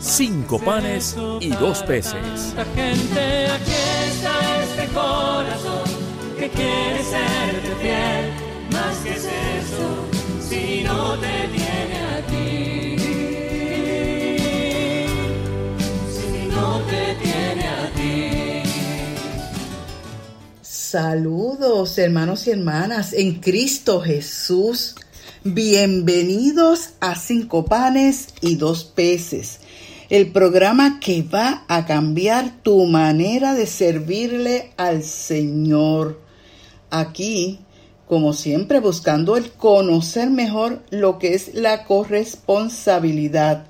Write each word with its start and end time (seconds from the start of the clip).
cinco 0.00 0.58
panes 0.58 1.16
y 1.40 1.48
dos 1.50 1.82
peces. 1.82 2.54
Gente, 2.74 3.46
aquí 3.46 3.72
está 4.08 4.62
este 4.62 4.86
corazón 4.94 5.88
que 6.38 6.48
quiere 6.50 7.02
serte 7.04 7.74
fiel. 7.80 8.32
Más 8.72 8.96
que 8.98 9.10
es 9.10 9.24
eso, 9.24 10.06
si 10.48 10.82
no 10.84 11.18
te 11.18 11.48
tiene 11.54 11.98
a 11.98 12.26
ti. 12.26 12.96
Si 16.12 16.48
no 16.48 16.80
te 16.82 17.14
tiene 17.22 17.68
a 17.68 17.90
ti. 17.94 18.62
Saludos 20.62 21.98
hermanos 21.98 22.46
y 22.46 22.50
hermanas 22.52 23.12
en 23.12 23.40
Cristo 23.40 24.00
Jesús. 24.00 24.94
Bienvenidos 25.44 26.90
a 27.00 27.14
Cinco 27.14 27.64
Panes 27.64 28.28
y 28.40 28.56
Dos 28.56 28.84
Peces, 28.84 29.60
el 30.10 30.32
programa 30.32 31.00
que 31.00 31.22
va 31.22 31.64
a 31.68 31.84
cambiar 31.84 32.62
tu 32.62 32.86
manera 32.86 33.54
de 33.54 33.66
servirle 33.66 34.70
al 34.78 35.02
Señor. 35.02 36.18
Aquí, 36.90 37.58
como 38.06 38.32
siempre, 38.32 38.80
buscando 38.80 39.36
el 39.36 39.50
conocer 39.50 40.30
mejor 40.30 40.82
lo 40.88 41.18
que 41.18 41.34
es 41.34 41.54
la 41.54 41.84
corresponsabilidad, 41.84 43.66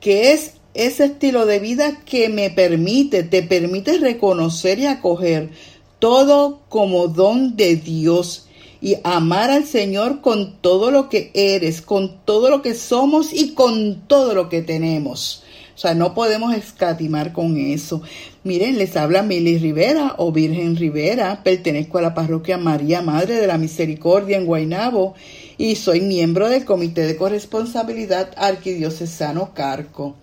que 0.00 0.32
es 0.32 0.52
ese 0.72 1.06
estilo 1.06 1.44
de 1.44 1.58
vida 1.58 2.00
que 2.06 2.30
me 2.30 2.48
permite, 2.48 3.22
te 3.22 3.42
permite 3.42 3.98
reconocer 3.98 4.78
y 4.78 4.86
acoger 4.86 5.50
todo 5.98 6.60
como 6.70 7.08
don 7.08 7.56
de 7.56 7.76
Dios 7.76 8.46
y 8.80 8.96
amar 9.04 9.50
al 9.50 9.66
Señor 9.66 10.22
con 10.22 10.56
todo 10.62 10.90
lo 10.90 11.10
que 11.10 11.30
eres, 11.34 11.82
con 11.82 12.24
todo 12.24 12.48
lo 12.48 12.62
que 12.62 12.74
somos 12.74 13.34
y 13.34 13.52
con 13.52 14.06
todo 14.06 14.34
lo 14.34 14.48
que 14.48 14.62
tenemos. 14.62 15.42
O 15.78 15.80
sea, 15.80 15.94
no 15.94 16.12
podemos 16.12 16.56
escatimar 16.56 17.32
con 17.32 17.56
eso. 17.56 18.02
Miren, 18.42 18.78
les 18.78 18.96
habla 18.96 19.22
Mili 19.22 19.58
Rivera 19.58 20.16
o 20.18 20.32
Virgen 20.32 20.74
Rivera. 20.74 21.44
Pertenezco 21.44 21.98
a 21.98 22.02
la 22.02 22.14
parroquia 22.14 22.58
María 22.58 23.00
Madre 23.00 23.36
de 23.36 23.46
la 23.46 23.58
Misericordia 23.58 24.38
en 24.38 24.44
Guaynabo 24.44 25.14
y 25.56 25.76
soy 25.76 26.00
miembro 26.00 26.48
del 26.48 26.64
Comité 26.64 27.06
de 27.06 27.16
Corresponsabilidad 27.16 28.30
Arquidiocesano 28.36 29.54
Carco. 29.54 30.16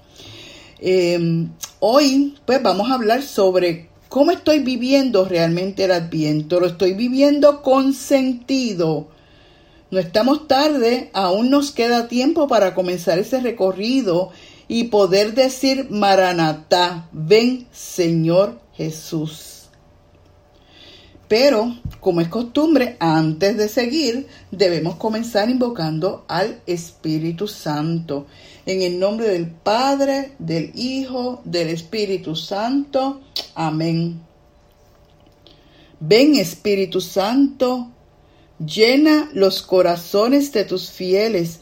Eh, 0.82 1.48
hoy, 1.80 2.36
pues 2.44 2.62
vamos 2.62 2.92
a 2.92 2.96
hablar 2.96 3.22
sobre 3.22 3.88
¿Cómo 4.10 4.32
estoy 4.32 4.60
viviendo 4.60 5.24
realmente 5.24 5.86
el 5.86 5.92
adviento? 5.92 6.60
¿Lo 6.60 6.68
estoy 6.68 6.96
viviendo 6.96 7.62
con 7.62 7.94
sentido? 7.94 9.08
No 9.90 10.00
estamos 10.00 10.50
tarde, 10.50 11.10
aún 11.14 11.50
nos 11.50 11.72
queda 11.72 12.10
tiempo 12.10 12.50
para 12.50 12.76
comenzar 12.76 13.20
ese 13.20 13.40
recorrido 13.40 14.32
y 14.68 14.86
poder 14.86 15.34
decir 15.34 15.88
Maranatá, 15.90 17.08
ven 17.12 17.68
Señor 17.72 18.60
Jesús. 18.74 19.56
Pero, 21.28 21.76
como 22.00 22.22
es 22.22 22.28
costumbre, 22.28 22.98
antes 23.00 23.58
de 23.58 23.68
seguir, 23.68 24.28
debemos 24.52 24.96
comenzar 24.96 25.50
invocando 25.50 26.24
al 26.28 26.62
Espíritu 26.68 27.48
Santo. 27.48 28.28
En 28.66 28.84
el 28.84 29.00
nombre 29.00 29.28
del 29.30 29.48
Padre, 29.50 30.34
del 30.38 30.72
Hijo, 30.76 31.42
del 31.44 31.70
Espíritu 31.70 32.36
Santo. 32.36 33.22
Amén. 33.56 34.22
Ven 36.00 36.36
Espíritu 36.36 37.02
Santo, 37.02 37.92
llena 38.64 39.30
los 39.34 39.64
corazones 39.64 40.52
de 40.52 40.66
tus 40.66 40.92
fieles 40.92 41.62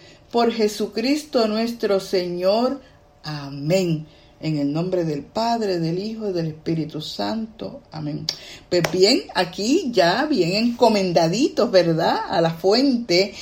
Por 0.31 0.53
Jesucristo 0.53 1.47
nuestro 1.47 1.99
Señor. 1.99 2.79
Amén. 3.23 4.07
En 4.39 4.57
el 4.57 4.71
nombre 4.71 5.03
del 5.03 5.23
Padre, 5.23 5.77
del 5.77 5.99
Hijo 5.99 6.29
y 6.29 6.33
del 6.33 6.47
Espíritu 6.47 7.01
Santo. 7.01 7.81
Amén. 7.91 8.25
Pues 8.69 8.81
bien, 8.91 9.23
aquí 9.35 9.91
ya 9.91 10.25
bien 10.25 10.55
encomendaditos, 10.55 11.69
¿verdad? 11.69 12.21
A 12.29 12.39
la 12.39 12.51
fuente. 12.51 13.33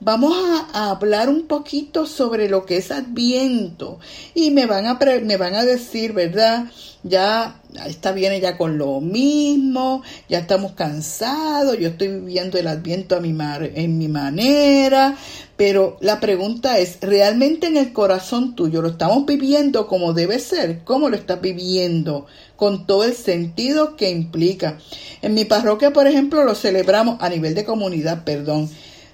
Vamos 0.00 0.36
a, 0.74 0.90
hablar 0.90 1.28
un 1.28 1.46
poquito 1.46 2.06
sobre 2.06 2.48
lo 2.48 2.66
que 2.66 2.78
es 2.78 2.90
Adviento. 2.90 4.00
Y 4.34 4.50
me 4.50 4.66
van 4.66 4.86
a, 4.86 4.98
me 5.22 5.36
van 5.36 5.54
a 5.54 5.64
decir, 5.64 6.12
¿verdad? 6.12 6.64
Ya 7.04 7.61
esta 7.86 8.12
viene 8.12 8.40
ya 8.40 8.56
con 8.56 8.78
lo 8.78 9.00
mismo, 9.00 10.02
ya 10.28 10.38
estamos 10.40 10.72
cansados, 10.72 11.78
yo 11.78 11.88
estoy 11.88 12.08
viviendo 12.08 12.58
el 12.58 12.66
Adviento 12.66 13.16
a 13.16 13.20
mi 13.20 13.32
mar- 13.32 13.70
en 13.74 13.98
mi 13.98 14.08
manera, 14.08 15.16
pero 15.56 15.96
la 16.00 16.20
pregunta 16.20 16.78
es, 16.78 16.98
¿realmente 17.00 17.66
en 17.66 17.76
el 17.76 17.92
corazón 17.92 18.54
tuyo 18.54 18.82
lo 18.82 18.88
estamos 18.88 19.24
viviendo 19.26 19.86
como 19.86 20.12
debe 20.12 20.38
ser? 20.38 20.82
¿Cómo 20.84 21.08
lo 21.08 21.16
estás 21.16 21.40
viviendo? 21.40 22.26
Con 22.56 22.86
todo 22.86 23.04
el 23.04 23.14
sentido 23.14 23.96
que 23.96 24.10
implica. 24.10 24.78
En 25.20 25.34
mi 25.34 25.44
parroquia, 25.44 25.92
por 25.92 26.06
ejemplo, 26.06 26.44
lo 26.44 26.54
celebramos 26.54 27.16
a 27.20 27.28
nivel 27.28 27.54
de 27.54 27.64
comunidad, 27.64 28.24
perdón, 28.24 28.68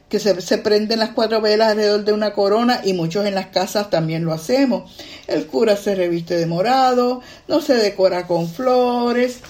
que 0.08 0.18
se, 0.18 0.40
se 0.40 0.58
prenden 0.58 0.98
las 0.98 1.10
cuatro 1.10 1.40
velas 1.40 1.72
alrededor 1.72 2.04
de 2.04 2.12
una 2.12 2.32
corona 2.32 2.80
y 2.84 2.92
muchos 2.92 3.26
en 3.26 3.34
las 3.34 3.48
casas 3.48 3.90
también 3.90 4.24
lo 4.24 4.32
hacemos. 4.32 4.90
El 5.26 5.46
cura 5.46 5.76
se 5.76 5.94
reviste 5.94 6.36
de 6.36 6.46
morado, 6.46 7.20
no 7.46 7.60
se 7.60 7.74
decora 7.74 8.26
con 8.26 8.48
flores, 8.48 9.40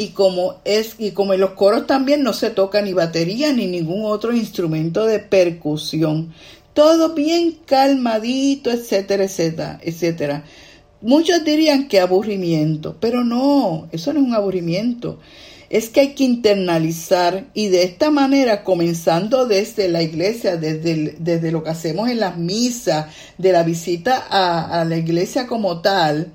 y 0.00 0.08
como 0.08 0.54
es 0.64 0.94
y 0.98 1.10
como 1.10 1.34
en 1.34 1.40
los 1.40 1.50
coros 1.50 1.86
también 1.86 2.22
no 2.22 2.32
se 2.32 2.48
toca 2.48 2.80
ni 2.80 2.94
batería 2.94 3.52
ni 3.52 3.66
ningún 3.66 4.06
otro 4.06 4.34
instrumento 4.34 5.04
de 5.04 5.18
percusión. 5.18 6.32
Todo 6.72 7.12
bien 7.12 7.58
calmadito 7.66 8.70
etcétera 8.70 9.24
etcétera 9.24 9.78
etcétera. 9.82 10.44
Muchos 11.02 11.44
dirían 11.44 11.86
que 11.86 12.00
aburrimiento 12.00 12.96
pero 12.98 13.24
no 13.24 13.88
eso 13.92 14.14
no 14.14 14.20
es 14.20 14.26
un 14.26 14.34
aburrimiento 14.34 15.18
es 15.70 15.88
que 15.88 16.00
hay 16.00 16.14
que 16.14 16.24
internalizar 16.24 17.46
y 17.54 17.68
de 17.68 17.84
esta 17.84 18.10
manera, 18.10 18.64
comenzando 18.64 19.46
desde 19.46 19.88
la 19.88 20.02
iglesia, 20.02 20.56
desde, 20.56 21.14
desde 21.18 21.52
lo 21.52 21.62
que 21.62 21.70
hacemos 21.70 22.10
en 22.10 22.20
las 22.20 22.36
misas, 22.36 23.06
de 23.38 23.52
la 23.52 23.62
visita 23.62 24.26
a, 24.28 24.80
a 24.80 24.84
la 24.84 24.96
iglesia 24.96 25.46
como 25.46 25.80
tal, 25.80 26.32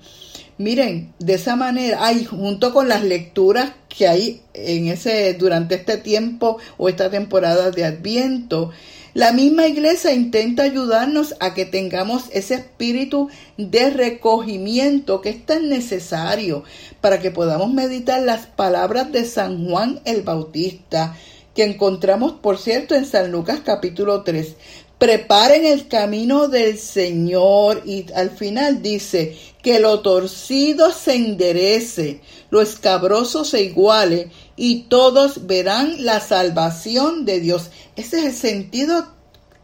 Miren, 0.57 1.13
de 1.19 1.33
esa 1.33 1.57
manera, 1.57 1.97
ay, 1.99 2.23
junto 2.23 2.73
con 2.73 2.87
las 2.87 3.03
lecturas 3.03 3.73
que 3.89 4.07
hay 4.07 4.41
en 4.53 4.87
ese, 4.87 5.33
durante 5.33 5.75
este 5.75 5.97
tiempo 5.97 6.59
o 6.77 6.87
esta 6.87 7.09
temporada 7.09 7.71
de 7.71 7.83
Adviento, 7.83 8.71
la 9.15 9.31
misma 9.31 9.65
iglesia 9.65 10.11
intenta 10.11 10.63
ayudarnos 10.63 11.35
a 11.39 11.53
que 11.53 11.63
tengamos 11.63 12.25
ese 12.33 12.55
espíritu 12.55 13.29
de 13.57 13.89
recogimiento 13.89 15.21
que 15.21 15.29
es 15.29 15.45
tan 15.45 15.69
necesario 15.69 16.65
para 16.99 17.21
que 17.21 17.31
podamos 17.31 17.71
meditar 17.71 18.21
las 18.21 18.45
palabras 18.45 19.13
de 19.13 19.23
San 19.23 19.69
Juan 19.69 20.01
el 20.03 20.23
Bautista, 20.23 21.15
que 21.55 21.63
encontramos, 21.63 22.33
por 22.33 22.57
cierto, 22.57 22.93
en 22.93 23.05
San 23.05 23.31
Lucas 23.31 23.61
capítulo 23.63 24.23
3. 24.23 24.53
Preparen 24.97 25.65
el 25.65 25.87
camino 25.87 26.49
del 26.49 26.77
Señor 26.77 27.83
y 27.85 28.07
al 28.15 28.31
final 28.31 28.81
dice 28.81 29.37
que 29.63 29.79
lo 29.79 30.01
torcido 30.01 30.91
se 30.91 31.15
enderece, 31.15 32.19
lo 32.49 32.61
escabroso 32.61 33.45
se 33.45 33.61
iguale 33.63 34.29
y 34.55 34.83
todos 34.83 35.47
verán 35.47 36.05
la 36.05 36.19
salvación 36.19 37.25
de 37.25 37.39
Dios. 37.39 37.69
Ese 37.95 38.19
es 38.19 38.25
el 38.25 38.33
sentido 38.33 39.07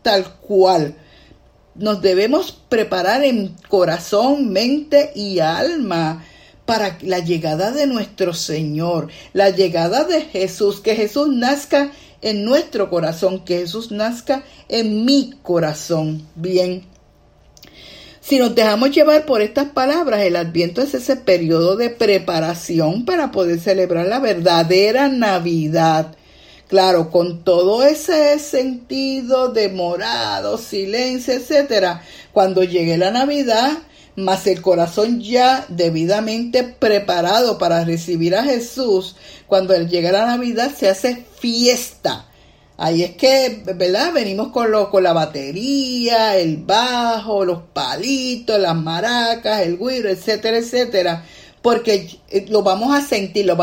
tal 0.02 0.36
cual. 0.36 0.96
Nos 1.76 2.02
debemos 2.02 2.52
preparar 2.70 3.24
en 3.24 3.56
corazón, 3.70 4.52
mente 4.52 5.12
y 5.16 5.40
alma 5.40 6.24
para 6.66 6.98
la 7.02 7.20
llegada 7.20 7.72
de 7.72 7.88
nuestro 7.88 8.34
Señor, 8.34 9.08
la 9.34 9.50
llegada 9.50 10.04
de 10.04 10.22
Jesús, 10.22 10.82
que 10.82 10.96
Jesús 10.96 11.30
nazca 11.30 11.92
en 12.22 12.44
nuestro 12.44 12.90
corazón, 12.90 13.44
que 13.44 13.60
Jesús 13.60 13.92
nazca 13.92 14.44
en 14.70 15.06
mi 15.06 15.34
corazón. 15.42 16.28
Bien. 16.36 16.91
Si 18.22 18.38
nos 18.38 18.54
dejamos 18.54 18.92
llevar 18.92 19.26
por 19.26 19.42
estas 19.42 19.70
palabras, 19.70 20.22
el 20.22 20.36
adviento 20.36 20.84
es 20.84 20.94
ese 20.94 21.16
periodo 21.16 21.76
de 21.76 21.90
preparación 21.90 23.04
para 23.04 23.32
poder 23.32 23.60
celebrar 23.60 24.06
la 24.06 24.20
verdadera 24.20 25.08
Navidad. 25.08 26.16
Claro, 26.68 27.10
con 27.10 27.44
todo 27.44 27.84
ese 27.84 28.38
sentido 28.38 29.52
de 29.52 29.70
morado, 29.70 30.60
silencio, 30.60 31.34
etcétera. 31.34 32.04
Cuando 32.32 32.64
llegue 32.64 32.98
la 32.98 33.10
Navidad, 33.10 33.80
más 34.16 34.46
el 34.46 34.62
corazón 34.62 35.20
ya 35.20 35.66
debidamente 35.68 36.64
preparado 36.64 37.58
para 37.58 37.84
recibir 37.84 38.36
a 38.36 38.44
Jesús, 38.44 39.16
cuando 39.48 39.76
llega 39.76 40.12
la 40.12 40.28
Navidad 40.28 40.72
se 40.78 40.88
hace 40.88 41.26
fiesta. 41.40 42.31
Ahí 42.84 43.04
es 43.04 43.12
que, 43.12 43.62
¿verdad? 43.76 44.12
Venimos 44.12 44.48
con, 44.48 44.72
lo, 44.72 44.90
con 44.90 45.04
la 45.04 45.14
batería, 45.14 46.36
el 46.36 46.58
bajo, 46.58 47.46
los 47.46 47.62
palitos, 47.74 48.60
las 48.60 48.76
maracas, 48.76 49.62
el 49.62 49.78
güiro, 49.78 50.10
etcétera, 50.10 50.58
etcétera, 50.58 51.24
porque 51.62 52.10
eh, 52.32 52.48
lo 52.50 52.64
vamos 52.64 52.92
a 52.98 53.06
sentir, 53.06 53.46
lo 53.46 53.56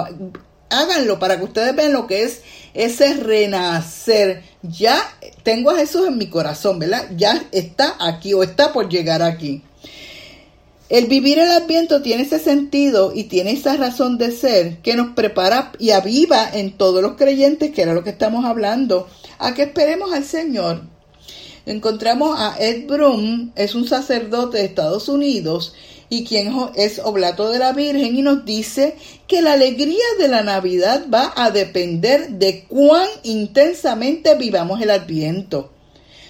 háganlo 0.71 1.19
para 1.19 1.37
que 1.37 1.45
ustedes 1.47 1.75
vean 1.75 1.95
lo 1.95 2.07
que 2.07 2.23
es 2.23 2.43
ese 2.75 3.15
renacer. 3.15 4.45
Ya 4.63 4.97
tengo 5.43 5.73
a 5.73 5.79
Jesús 5.79 6.07
en 6.07 6.17
mi 6.17 6.29
corazón, 6.29 6.79
¿verdad? 6.79 7.09
Ya 7.17 7.43
está 7.51 7.97
aquí 7.99 8.35
o 8.35 8.45
está 8.45 8.73
por 8.73 8.89
llegar 8.89 9.25
aquí. 9.25 9.65
El 10.89 11.05
vivir 11.05 11.39
el 11.39 11.51
adviento 11.51 12.01
tiene 12.01 12.23
ese 12.23 12.39
sentido 12.39 13.13
y 13.15 13.25
tiene 13.25 13.51
esa 13.53 13.77
razón 13.77 14.17
de 14.17 14.33
ser 14.33 14.79
que 14.79 14.97
nos 14.97 15.13
prepara 15.15 15.73
y 15.79 15.91
aviva 15.91 16.49
en 16.51 16.73
todos 16.73 17.03
los 17.03 17.13
creyentes, 17.13 17.73
que 17.73 17.83
era 17.83 17.93
lo 17.93 18.03
que 18.03 18.11
estamos 18.11 18.47
hablando, 18.47 19.07
a 19.39 19.53
que 19.53 19.65
esperemos 19.65 20.15
al 20.15 20.25
Señor. 20.25 20.81
Encontramos 21.67 22.41
a 22.41 22.57
Ed 22.59 22.87
Broom, 22.87 23.53
es 23.55 23.75
un 23.75 23.87
sacerdote 23.87 24.57
de 24.57 24.65
Estados 24.65 25.11
Unidos 25.11 25.75
y 26.09 26.25
quien 26.25 26.55
es 26.75 27.01
oblato 27.01 27.51
de 27.51 27.59
la 27.59 27.75
Virgen 27.75 28.17
y 28.17 28.23
nos 28.23 28.47
dice 28.47 28.97
que 29.27 29.43
la 29.43 29.53
alegría 29.53 30.07
de 30.19 30.29
la 30.29 30.43
Navidad 30.43 31.05
va 31.13 31.35
a 31.37 31.51
depender 31.51 32.31
de 32.31 32.65
cuán 32.65 33.07
intensamente 33.25 34.37
vivamos 34.37 34.81
el 34.81 34.89
adviento 34.89 35.71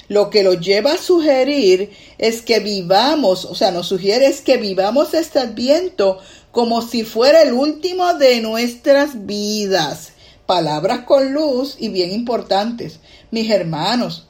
lo 0.08 0.31
que 0.31 0.43
lo 0.43 0.55
lleva 0.55 0.93
a 0.93 0.99
sugerir 0.99 1.90
es 2.16 2.43
que 2.43 2.60
vivamos, 2.60 3.44
o 3.44 3.55
sea, 3.55 3.70
nos 3.70 3.88
sugiere 3.88 4.26
es 4.26 4.40
que 4.40 4.56
vivamos 4.56 5.14
este 5.14 5.38
adviento 5.38 6.19
como 6.50 6.82
si 6.82 7.05
fuera 7.05 7.43
el 7.43 7.52
último 7.52 8.14
de 8.14 8.40
nuestras 8.40 9.26
vidas. 9.26 10.12
Palabras 10.46 11.00
con 11.00 11.34
luz 11.34 11.76
y 11.78 11.90
bien 11.90 12.10
importantes. 12.10 13.00
Mis 13.31 13.50
hermanos, 13.50 14.26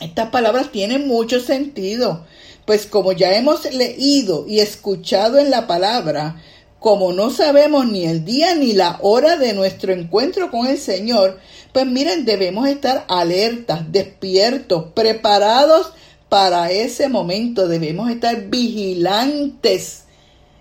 estas 0.00 0.30
palabras 0.30 0.70
tienen 0.70 1.08
mucho 1.08 1.40
sentido, 1.40 2.24
pues 2.64 2.86
como 2.86 3.12
ya 3.12 3.34
hemos 3.34 3.64
leído 3.72 4.46
y 4.48 4.60
escuchado 4.60 5.38
en 5.38 5.50
la 5.50 5.66
palabra, 5.66 6.40
como 6.82 7.12
no 7.12 7.30
sabemos 7.30 7.86
ni 7.86 8.04
el 8.06 8.24
día 8.24 8.56
ni 8.56 8.72
la 8.72 8.98
hora 9.02 9.36
de 9.36 9.52
nuestro 9.52 9.92
encuentro 9.92 10.50
con 10.50 10.66
el 10.66 10.78
Señor, 10.78 11.38
pues 11.72 11.86
miren, 11.86 12.24
debemos 12.24 12.68
estar 12.68 13.04
alertas, 13.08 13.92
despiertos, 13.92 14.86
preparados 14.92 15.92
para 16.28 16.72
ese 16.72 17.08
momento. 17.08 17.68
Debemos 17.68 18.10
estar 18.10 18.48
vigilantes 18.48 20.02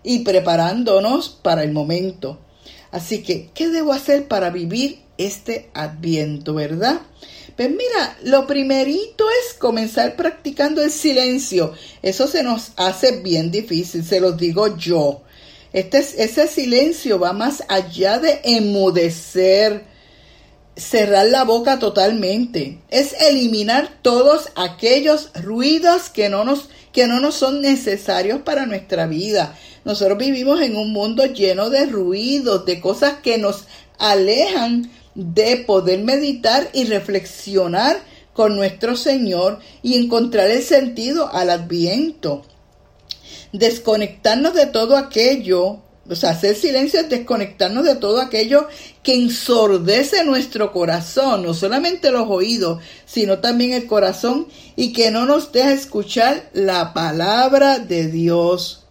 y 0.04 0.20
preparándonos 0.20 1.30
para 1.30 1.64
el 1.64 1.72
momento. 1.72 2.38
Así 2.92 3.24
que, 3.24 3.50
¿qué 3.56 3.70
debo 3.70 3.92
hacer 3.92 4.28
para 4.28 4.52
vivir 4.52 5.00
este 5.18 5.72
adviento, 5.74 6.54
verdad? 6.54 7.02
Pues 7.58 7.70
mira, 7.72 8.18
lo 8.24 8.46
primerito 8.46 9.26
es 9.44 9.56
comenzar 9.56 10.16
practicando 10.16 10.84
el 10.84 10.92
silencio. 10.92 11.74
Eso 12.04 12.28
se 12.28 12.44
nos 12.44 12.74
hace 12.76 13.22
bien 13.22 13.50
difícil, 13.50 14.06
se 14.06 14.20
los 14.20 14.38
digo 14.38 14.78
yo. 14.78 15.24
Este, 15.74 16.00
ese 16.00 16.48
silencio 16.48 17.18
va 17.20 17.32
más 17.32 17.64
allá 17.70 18.20
de 18.20 18.42
emudecer, 18.44 19.86
cerrar 20.76 21.28
la 21.28 21.44
boca 21.44 21.80
totalmente. 21.80 22.80
Es 22.90 23.14
eliminar 23.22 24.00
todos 24.02 24.50
aquellos 24.56 25.32
ruidos 25.42 26.10
que 26.10 26.28
no 26.28 26.44
nos, 26.44 26.70
que 26.92 27.08
no 27.08 27.20
nos 27.22 27.36
son 27.36 27.62
necesarios 27.62 28.42
para 28.42 28.66
nuestra 28.66 29.08
vida. 29.08 29.58
Nosotros 29.86 30.18
vivimos 30.18 30.62
en 30.62 30.76
un 30.76 30.92
mundo 30.92 31.26
lleno 31.26 31.70
de 31.70 31.86
ruidos, 31.86 32.66
de 32.66 32.82
cosas 32.82 33.16
que 33.24 33.38
nos 33.38 33.66
alejan 33.98 34.92
de 35.16 35.58
poder 35.58 36.00
meditar 36.00 36.70
y 36.74 36.86
reflexionar 36.86 37.98
con 38.34 38.56
nuestro 38.56 38.96
Señor 38.96 39.60
y 39.84 39.96
encontrar 39.96 40.50
el 40.52 40.64
sentido 40.64 41.30
al 41.34 41.50
adviento 41.50 42.44
desconectarnos 43.54 44.54
de 44.54 44.66
todo 44.68 44.98
aquello, 44.98 45.80
o 46.10 46.16
sea, 46.16 46.32
hacer 46.32 46.56
silencio 46.56 47.00
es 47.00 47.10
desconectarnos 47.10 47.86
de 47.86 47.96
todo 47.96 48.22
aquello 48.22 48.68
que 49.04 49.16
ensordece 49.16 50.24
nuestro 50.24 50.72
corazón, 50.72 51.44
no 51.44 51.54
solamente 51.54 52.12
los 52.12 52.28
oídos, 52.30 52.82
sino 53.06 53.40
también 53.40 53.74
el 53.74 53.88
corazón 53.88 54.48
y 54.76 54.94
que 54.94 55.12
no 55.12 55.26
nos 55.26 55.52
deja 55.52 55.72
escuchar 55.74 56.50
la 56.54 56.94
palabra 56.94 57.80
de 57.80 58.08
Dios. 58.08 58.86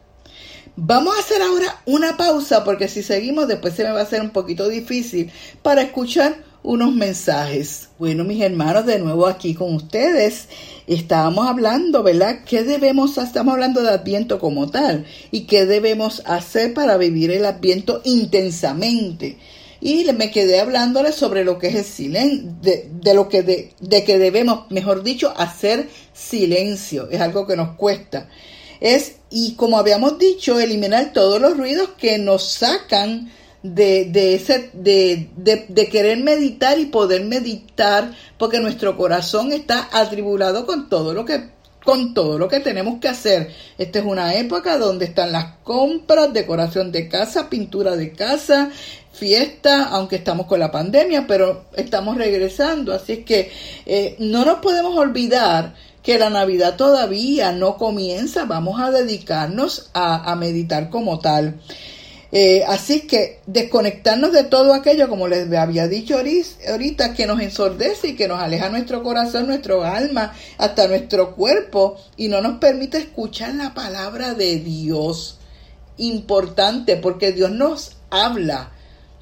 Vamos 0.77 1.15
a 1.15 1.21
hacer 1.21 1.43
ahora 1.43 1.83
una 1.85 2.17
pausa 2.17 2.65
porque 2.65 2.89
si 2.89 3.03
seguimos 3.03 3.49
después 3.49 3.75
se 3.75 3.85
me 3.85 3.91
va 3.91 4.01
a 4.01 4.05
hacer 4.05 4.23
un 4.23 4.31
poquito 4.31 4.69
difícil 4.69 5.31
para 5.63 5.83
escuchar 5.83 6.50
unos 6.63 6.95
mensajes. 6.95 7.89
Bueno, 7.99 8.25
mis 8.25 8.43
hermanos, 8.43 8.87
de 8.87 8.99
nuevo 8.99 9.27
aquí 9.27 9.55
con 9.55 9.75
ustedes. 9.75 10.49
Estábamos 10.87 11.47
hablando, 11.49 12.03
¿verdad? 12.03 12.41
¿Qué 12.45 12.65
debemos, 12.65 13.17
estamos 13.19 13.55
hablando 13.55 13.83
de 13.83 13.91
Adviento 13.91 14.39
como 14.39 14.71
tal, 14.71 15.07
y 15.31 15.43
qué 15.43 15.65
debemos 15.65 16.23
hacer 16.27 16.75
para 16.75 16.97
vivir 16.97 17.31
el 17.31 17.47
Adviento 17.47 18.01
intensamente. 18.05 19.39
Y 19.81 20.05
me 20.13 20.31
quedé 20.31 20.61
hablándoles 20.61 21.15
sobre 21.15 21.45
lo 21.45 21.59
que 21.59 21.69
es 21.69 21.75
el 21.77 21.85
silencio, 21.85 22.53
de, 22.61 22.91
de, 22.93 23.15
lo 23.15 23.29
que 23.29 23.43
de, 23.43 23.73
de 23.81 24.05
que 24.05 24.19
debemos, 24.19 24.71
mejor 24.71 25.03
dicho, 25.03 25.33
hacer 25.37 25.89
silencio. 26.13 27.09
Es 27.11 27.21
algo 27.21 27.47
que 27.47 27.57
nos 27.57 27.77
cuesta. 27.77 28.29
Es, 28.81 29.17
y 29.31 29.55
como 29.55 29.79
habíamos 29.79 30.19
dicho, 30.19 30.59
eliminar 30.59 31.13
todos 31.13 31.41
los 31.41 31.57
ruidos 31.57 31.91
que 31.99 32.19
nos 32.19 32.45
sacan 32.45 33.31
de, 33.63 34.07
de, 34.07 34.35
ese, 34.35 34.71
de, 34.73 35.29
de, 35.37 35.89
querer 35.89 36.19
meditar 36.23 36.79
y 36.79 36.87
poder 36.87 37.25
meditar, 37.25 38.13
porque 38.39 38.59
nuestro 38.61 38.97
corazón 38.97 39.53
está 39.53 39.89
atribulado 39.93 40.67
con 40.67 40.89
todo 40.89 41.13
lo 41.13 41.25
que 41.25 41.61
con 41.85 42.13
todo 42.13 42.39
lo 42.39 42.47
que 42.47 42.61
tenemos 42.61 43.01
que 43.01 43.09
hacer. 43.09 43.51
Esta 43.79 44.01
es 44.01 44.05
una 44.05 44.35
época 44.35 44.77
donde 44.77 45.07
están 45.07 45.33
las 45.33 45.55
compras, 45.65 46.33
decoración 46.33 46.93
de 46.93 47.09
casa, 47.09 47.49
pintura 47.49 47.97
de 47.97 48.13
casa, 48.13 48.71
fiesta, 49.13 49.85
aunque 49.85 50.17
estamos 50.17 50.47
con 50.47 50.61
la 50.61 50.71
pandemia, 50.71 51.27
pero 51.27 51.65
estamos 51.75 52.19
regresando. 52.19 52.93
Así 52.93 53.13
es 53.15 53.25
que 53.25 53.51
eh, 53.87 54.15
no 54.19 54.45
nos 54.45 54.59
podemos 54.59 54.95
olvidar 54.97 55.75
que 56.03 56.19
la 56.19 56.29
Navidad 56.29 56.77
todavía 56.77 57.53
no 57.53 57.77
comienza. 57.77 58.45
Vamos 58.45 58.79
a 58.79 58.91
dedicarnos 58.91 59.91
a, 59.95 60.31
a 60.31 60.37
meditar 60.37 60.91
como 60.91 61.19
tal. 61.19 61.61
Eh, 62.33 62.63
así 62.69 63.03
que 63.03 63.41
desconectarnos 63.47 64.33
de 64.33 64.45
todo 64.45 64.73
aquello, 64.73 65.09
como 65.09 65.27
les 65.27 65.53
había 65.53 65.89
dicho 65.89 66.17
ahorita, 66.17 67.13
que 67.15 67.27
nos 67.27 67.41
ensordece 67.41 68.09
y 68.09 68.17
que 68.17 68.29
nos 68.29 68.41
aleja 68.41 68.69
nuestro 68.69 69.03
corazón, 69.03 69.47
nuestro 69.47 69.83
alma, 69.83 70.33
hasta 70.59 70.87
nuestro 70.87 71.35
cuerpo 71.35 71.97
y 72.17 72.29
no 72.29 72.41
nos 72.41 72.59
permite 72.59 72.99
escuchar 72.99 73.55
la 73.55 73.75
palabra 73.75 74.35
de 74.35 74.57
Dios. 74.61 75.39
Importante 75.97 76.97
porque 76.97 77.33
Dios 77.33 77.51
nos 77.51 77.97
habla. 78.11 78.73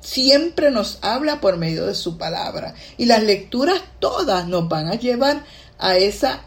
Siempre 0.01 0.71
nos 0.71 0.99
habla 1.01 1.41
por 1.41 1.57
medio 1.57 1.87
de 1.87 1.95
su 1.95 2.19
palabra. 2.19 2.75
Y 2.99 3.07
las 3.07 3.23
lecturas 3.23 3.83
todas 4.01 4.47
nos 4.47 4.69
van 4.69 4.89
a 4.89 4.95
llevar 4.95 5.45
a 5.79 5.97
esa, 5.97 6.45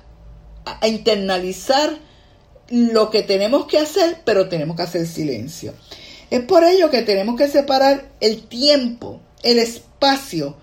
a 0.64 0.88
internalizar 0.88 1.98
lo 2.70 3.10
que 3.10 3.24
tenemos 3.24 3.66
que 3.66 3.80
hacer, 3.80 4.22
pero 4.24 4.48
tenemos 4.48 4.78
que 4.78 4.84
hacer 4.84 5.06
silencio. 5.06 5.74
Es 6.32 6.40
por 6.46 6.64
ello 6.64 6.90
que 6.90 7.02
tenemos 7.02 7.36
que 7.36 7.50
separar 7.50 8.10
el 8.22 8.48
tiempo, 8.48 9.20
el 9.44 9.60
espacio, 9.60 10.56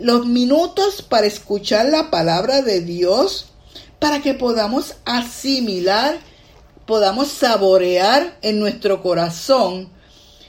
los 0.00 0.24
minutos 0.24 1.02
para 1.02 1.26
escuchar 1.26 1.90
la 1.90 2.10
palabra 2.10 2.62
de 2.62 2.80
Dios, 2.80 3.52
para 3.98 4.22
que 4.22 4.32
podamos 4.32 4.94
asimilar, 5.04 6.18
podamos 6.86 7.28
saborear 7.28 8.38
en 8.40 8.58
nuestro 8.58 9.02
corazón 9.02 9.90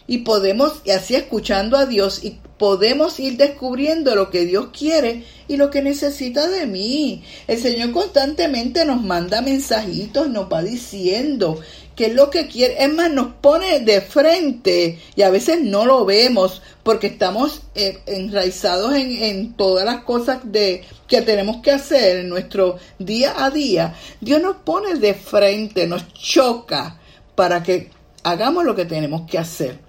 y 0.07 0.19
podemos, 0.19 0.81
y 0.85 0.91
así 0.91 1.15
escuchando 1.15 1.77
a 1.77 1.85
Dios, 1.85 2.23
y 2.23 2.39
podemos 2.57 3.19
ir 3.19 3.37
descubriendo 3.37 4.15
lo 4.15 4.29
que 4.29 4.45
Dios 4.45 4.67
quiere 4.71 5.25
y 5.47 5.57
lo 5.57 5.71
que 5.71 5.81
necesita 5.81 6.47
de 6.47 6.67
mí. 6.67 7.23
El 7.47 7.59
Señor 7.61 7.91
constantemente 7.91 8.85
nos 8.85 9.01
manda 9.01 9.41
mensajitos, 9.41 10.29
nos 10.29 10.51
va 10.51 10.61
diciendo 10.61 11.59
que 11.95 12.07
es 12.07 12.13
lo 12.13 12.29
que 12.29 12.47
quiere. 12.47 12.83
Es 12.83 12.93
más, 12.93 13.11
nos 13.11 13.33
pone 13.35 13.79
de 13.81 14.01
frente 14.01 14.99
y 15.15 15.21
a 15.21 15.29
veces 15.29 15.61
no 15.61 15.85
lo 15.85 16.05
vemos 16.05 16.61
porque 16.83 17.07
estamos 17.07 17.63
eh, 17.75 17.99
enraizados 18.05 18.95
en, 18.95 19.11
en, 19.23 19.53
todas 19.53 19.85
las 19.85 20.03
cosas 20.03 20.39
de, 20.43 20.83
que 21.07 21.21
tenemos 21.21 21.57
que 21.61 21.71
hacer 21.71 22.19
en 22.19 22.29
nuestro 22.29 22.77
día 22.99 23.43
a 23.43 23.49
día. 23.49 23.95
Dios 24.19 24.41
nos 24.41 24.57
pone 24.57 24.95
de 24.95 25.13
frente, 25.13 25.87
nos 25.87 26.11
choca 26.13 26.99
para 27.35 27.63
que 27.63 27.89
hagamos 28.23 28.65
lo 28.65 28.75
que 28.75 28.85
tenemos 28.85 29.29
que 29.29 29.37
hacer. 29.37 29.79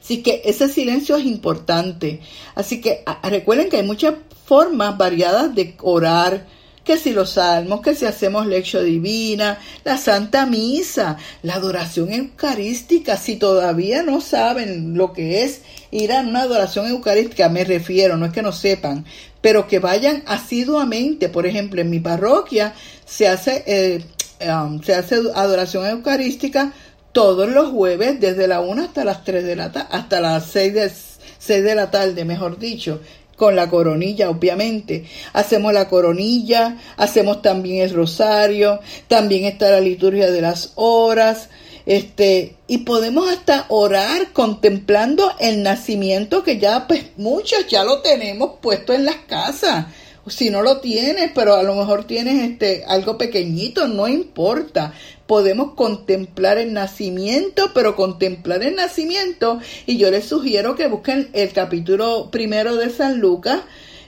Así 0.00 0.22
que 0.22 0.42
ese 0.44 0.68
silencio 0.68 1.16
es 1.16 1.24
importante. 1.24 2.20
Así 2.54 2.80
que 2.80 3.02
recuerden 3.22 3.70
que 3.70 3.78
hay 3.78 3.82
muchas 3.82 4.14
formas 4.44 4.98
variadas 4.98 5.54
de 5.54 5.74
orar, 5.80 6.46
que 6.84 6.98
si 6.98 7.12
los 7.12 7.30
salmos, 7.30 7.80
que 7.80 7.94
si 7.94 8.04
hacemos 8.04 8.46
lección 8.46 8.84
divina, 8.84 9.58
la 9.84 9.96
Santa 9.96 10.46
Misa, 10.46 11.16
la 11.42 11.54
adoración 11.54 12.12
eucarística, 12.12 13.16
si 13.16 13.36
todavía 13.36 14.02
no 14.02 14.20
saben 14.20 14.96
lo 14.96 15.12
que 15.12 15.42
es 15.42 15.62
ir 15.90 16.12
a 16.12 16.20
una 16.20 16.42
adoración 16.42 16.86
eucarística, 16.86 17.48
me 17.48 17.64
refiero, 17.64 18.16
no 18.16 18.26
es 18.26 18.32
que 18.32 18.42
no 18.42 18.52
sepan, 18.52 19.06
pero 19.40 19.66
que 19.66 19.78
vayan 19.78 20.22
asiduamente, 20.26 21.30
por 21.30 21.46
ejemplo, 21.46 21.80
en 21.80 21.90
mi 21.90 22.00
parroquia 22.00 22.74
se 23.06 23.28
hace, 23.28 23.64
eh, 23.66 24.04
um, 24.46 24.82
se 24.82 24.94
hace 24.94 25.16
adoración 25.34 25.86
eucarística 25.86 26.72
todos 27.12 27.48
los 27.48 27.70
jueves 27.70 28.20
desde 28.20 28.46
la 28.46 28.60
1 28.60 28.82
hasta 28.82 29.04
las 29.04 29.24
3 29.24 29.44
de 29.44 29.56
la 29.56 29.72
tarde, 29.72 29.88
hasta 29.90 30.20
las 30.20 30.46
6 30.46 30.74
de, 30.74 30.92
6 31.38 31.64
de 31.64 31.74
la 31.74 31.90
tarde, 31.90 32.24
mejor 32.24 32.58
dicho 32.58 33.00
con 33.36 33.56
la 33.56 33.68
coronilla, 33.68 34.30
obviamente. 34.30 35.04
Hacemos 35.32 35.72
la 35.72 35.88
coronilla, 35.88 36.78
hacemos 36.96 37.42
también 37.42 37.82
el 37.82 37.94
rosario, 37.94 38.80
también 39.08 39.44
está 39.44 39.70
la 39.70 39.80
liturgia 39.80 40.30
de 40.30 40.40
las 40.40 40.72
horas, 40.76 41.48
este, 41.86 42.56
y 42.66 42.78
podemos 42.78 43.28
hasta 43.28 43.66
orar 43.68 44.32
contemplando 44.32 45.32
el 45.38 45.62
nacimiento 45.62 46.42
que 46.42 46.58
ya, 46.58 46.86
pues, 46.86 47.04
muchos 47.16 47.66
ya 47.68 47.84
lo 47.84 48.00
tenemos 48.00 48.52
puesto 48.60 48.92
en 48.92 49.04
las 49.04 49.16
casas. 49.26 49.86
Si 50.26 50.48
no 50.48 50.62
lo 50.62 50.80
tienes, 50.80 51.32
pero 51.34 51.54
a 51.54 51.62
lo 51.62 51.74
mejor 51.74 52.04
tienes 52.04 52.50
este 52.50 52.84
algo 52.86 53.18
pequeñito, 53.18 53.88
no 53.88 54.08
importa 54.08 54.94
podemos 55.26 55.74
contemplar 55.74 56.58
el 56.58 56.72
nacimiento, 56.72 57.70
pero 57.74 57.96
contemplar 57.96 58.62
el 58.62 58.76
nacimiento, 58.76 59.58
y 59.86 59.96
yo 59.96 60.10
les 60.10 60.26
sugiero 60.26 60.76
que 60.76 60.88
busquen 60.88 61.30
el 61.32 61.52
capítulo 61.52 62.30
primero 62.30 62.76
de 62.76 62.90
San 62.90 63.20
Lucas, 63.20 63.60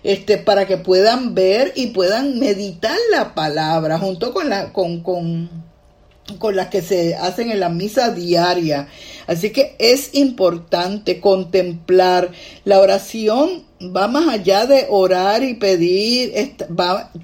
este, 0.03 0.39
para 0.39 0.67
que 0.67 0.77
puedan 0.77 1.35
ver 1.35 1.73
y 1.75 1.89
puedan 1.89 2.39
meditar 2.39 2.97
la 3.11 3.35
palabra 3.35 3.99
junto 3.99 4.33
con 4.33 4.49
la, 4.49 4.73
con, 4.73 5.03
con, 5.03 5.51
con 6.39 6.55
las 6.55 6.69
que 6.69 6.83
se 6.83 7.17
hacen 7.17 7.51
en 7.51 7.61
la 7.61 7.71
misa 7.71 8.11
diaria. 8.11 8.89
Así 9.27 9.51
que 9.51 9.75
es 9.79 10.15
importante 10.15 11.21
contemplar. 11.21 12.31
La 12.65 12.81
oración 12.81 13.65
va 13.81 14.09
más 14.09 14.29
allá 14.29 14.67
de 14.67 14.87
orar 14.89 15.43
y 15.43 15.55
pedir, 15.55 16.57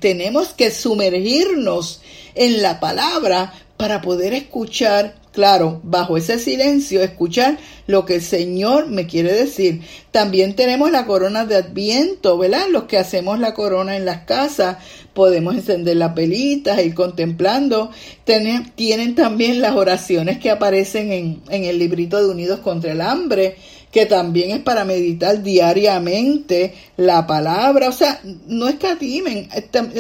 tenemos 0.01 0.49
que 0.49 0.71
sumergirnos 0.71 2.03
en 2.35 2.63
la 2.63 2.81
palabra 2.81 3.53
para 3.77 4.01
poder 4.01 4.35
escuchar, 4.35 5.15
claro, 5.33 5.81
bajo 5.83 6.17
ese 6.17 6.39
silencio, 6.39 7.03
escuchar 7.03 7.59
lo 7.87 8.05
que 8.05 8.17
el 8.17 8.23
Señor 8.23 8.89
me 8.89 9.07
quiere 9.07 9.33
decir. 9.33 9.81
También 10.11 10.55
tenemos 10.55 10.91
la 10.91 11.07
corona 11.07 11.45
de 11.47 11.57
Adviento, 11.57 12.39
¿verdad? 12.39 12.67
Los 12.71 12.85
que 12.85 12.99
hacemos 12.99 13.41
la 13.41 13.55
corona 13.55 13.97
en 13.97 14.05
las 14.05 14.25
casas, 14.25 14.77
podemos 15.15 15.55
encender 15.55 15.97
las 15.97 16.15
velitas, 16.15 16.85
ir 16.85 16.95
contemplando. 16.95 17.91
Tienen, 18.25 19.15
también 19.15 19.61
las 19.61 19.75
oraciones 19.75 20.39
que 20.39 20.51
aparecen 20.51 21.13
en, 21.13 21.43
en 21.49 21.65
el 21.65 21.79
librito 21.79 22.23
de 22.23 22.31
Unidos 22.31 22.61
contra 22.61 22.93
el 22.93 23.01
Hambre 23.01 23.57
que 23.93 24.07
también 24.07 24.51
es 24.53 24.61
para 24.61 24.87
meditar 24.87 25.43
diariamente 25.43 26.75
la 26.97 27.27
palabra. 27.27 27.91
O 27.91 27.93
sea, 27.93 28.21
no 28.47 28.67
escatimen. 28.67 29.49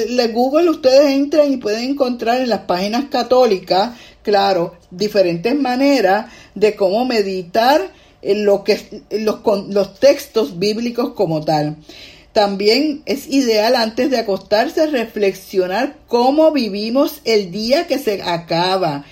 Le 0.08 0.28
Google 0.28 0.70
ustedes 0.70 1.10
entran 1.10 1.52
y 1.52 1.58
pueden 1.58 1.90
encontrar 1.90 2.40
en 2.40 2.48
las 2.48 2.60
páginas 2.60 3.04
católicas, 3.10 3.90
claro, 4.22 4.76
diferentes 4.90 5.54
maneras 5.54 6.32
de 6.54 6.74
cómo 6.74 7.04
meditar 7.04 7.92
lo 8.22 8.64
que, 8.64 9.02
los, 9.10 9.40
los 9.68 10.00
textos 10.00 10.58
bíblicos 10.58 11.12
como 11.12 11.44
tal. 11.44 11.76
También 12.32 13.02
es 13.04 13.26
ideal 13.28 13.76
antes 13.76 14.10
de 14.10 14.16
acostarse 14.16 14.86
reflexionar 14.86 15.96
cómo 16.08 16.50
vivimos 16.50 17.20
el 17.24 17.50
día 17.50 17.86
que 17.86 17.98
se 17.98 18.22
acaba. 18.22 19.04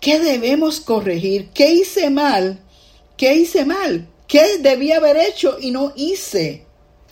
¿Qué 0.00 0.18
debemos 0.18 0.80
corregir? 0.80 1.50
¿Qué 1.52 1.70
hice 1.70 2.08
mal? 2.08 2.60
¿Qué 3.18 3.34
hice 3.34 3.66
mal? 3.66 4.08
¿Qué 4.32 4.56
debía 4.60 4.96
haber 4.96 5.18
hecho 5.18 5.58
y 5.60 5.72
no 5.72 5.92
hice? 5.94 6.64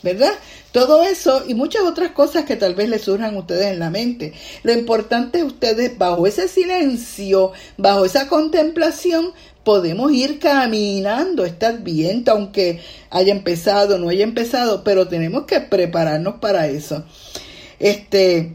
¿Verdad? 0.02 0.32
Todo 0.72 1.02
eso 1.02 1.44
y 1.46 1.52
muchas 1.52 1.82
otras 1.82 2.12
cosas 2.12 2.46
que 2.46 2.56
tal 2.56 2.74
vez 2.74 2.88
les 2.88 3.02
surjan 3.02 3.34
a 3.34 3.38
ustedes 3.40 3.66
en 3.66 3.78
la 3.78 3.90
mente. 3.90 4.32
Lo 4.62 4.72
importante 4.72 5.40
es 5.40 5.44
ustedes, 5.44 5.98
bajo 5.98 6.26
ese 6.26 6.48
silencio, 6.48 7.52
bajo 7.76 8.06
esa 8.06 8.26
contemplación, 8.26 9.34
podemos 9.64 10.10
ir 10.12 10.38
caminando 10.38 11.44
este 11.44 11.70
viento, 11.72 12.32
aunque 12.32 12.80
haya 13.10 13.32
empezado, 13.32 13.98
no 13.98 14.08
haya 14.08 14.24
empezado, 14.24 14.82
pero 14.82 15.06
tenemos 15.06 15.44
que 15.44 15.60
prepararnos 15.60 16.36
para 16.36 16.68
eso. 16.68 17.04
Este, 17.78 18.54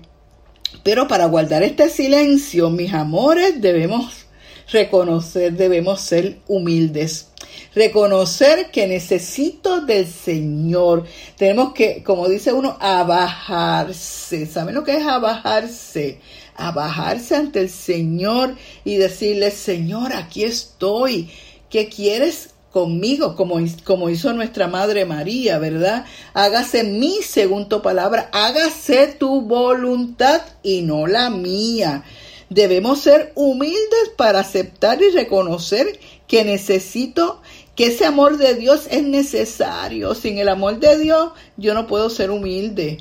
pero 0.82 1.08
para 1.08 1.28
guardar 1.28 1.62
este 1.62 1.88
silencio, 1.88 2.72
mis 2.72 2.96
amores, 2.96 3.62
debemos 3.62 4.26
reconocer, 4.72 5.54
debemos 5.54 6.02
ser 6.02 6.40
humildes 6.48 7.28
reconocer 7.74 8.72
que 8.72 8.88
necesito 8.88 9.82
del 9.82 10.08
Señor. 10.08 11.06
Tenemos 11.38 11.74
que, 11.74 12.04
como 12.04 12.28
dice 12.28 12.54
uno, 12.54 12.78
abajarse. 12.80 14.46
¿Saben 14.46 14.76
lo 14.76 14.84
que 14.84 14.98
es 14.98 15.06
abajarse? 15.06 16.20
Abajarse 16.56 17.36
ante 17.36 17.60
el 17.60 17.70
Señor 17.70 18.56
y 18.84 18.96
decirle, 18.96 19.52
Señor, 19.52 20.14
aquí 20.14 20.44
estoy. 20.44 21.30
¿Qué 21.70 21.90
quieres 21.90 22.50
conmigo, 22.76 23.38
como, 23.38 23.56
como 23.86 24.10
hizo 24.10 24.34
nuestra 24.34 24.68
Madre 24.68 25.06
María, 25.06 25.60
¿verdad? 25.60 26.04
Hágase 26.34 26.84
mi, 26.84 27.22
según 27.22 27.70
tu 27.70 27.82
palabra, 27.82 28.30
hágase 28.34 29.08
tu 29.18 29.44
voluntad 29.44 30.42
y 30.62 30.82
no 30.82 31.08
la 31.08 31.30
mía. 31.30 32.04
Debemos 32.50 33.00
ser 33.00 33.32
humildes 33.36 34.12
para 34.18 34.42
aceptar 34.42 35.02
y 35.02 35.10
reconocer 35.12 35.88
que 36.36 36.44
necesito 36.44 37.40
que 37.78 37.86
ese 37.86 38.06
amor 38.06 38.38
de 38.38 38.56
Dios 38.56 38.88
es 38.92 39.04
necesario. 39.04 40.14
Sin 40.16 40.38
el 40.38 40.50
amor 40.50 40.80
de 40.80 40.98
Dios 40.98 41.32
yo 41.56 41.74
no 41.74 41.88
puedo 41.88 42.10
ser 42.10 42.30
humilde. 42.30 42.98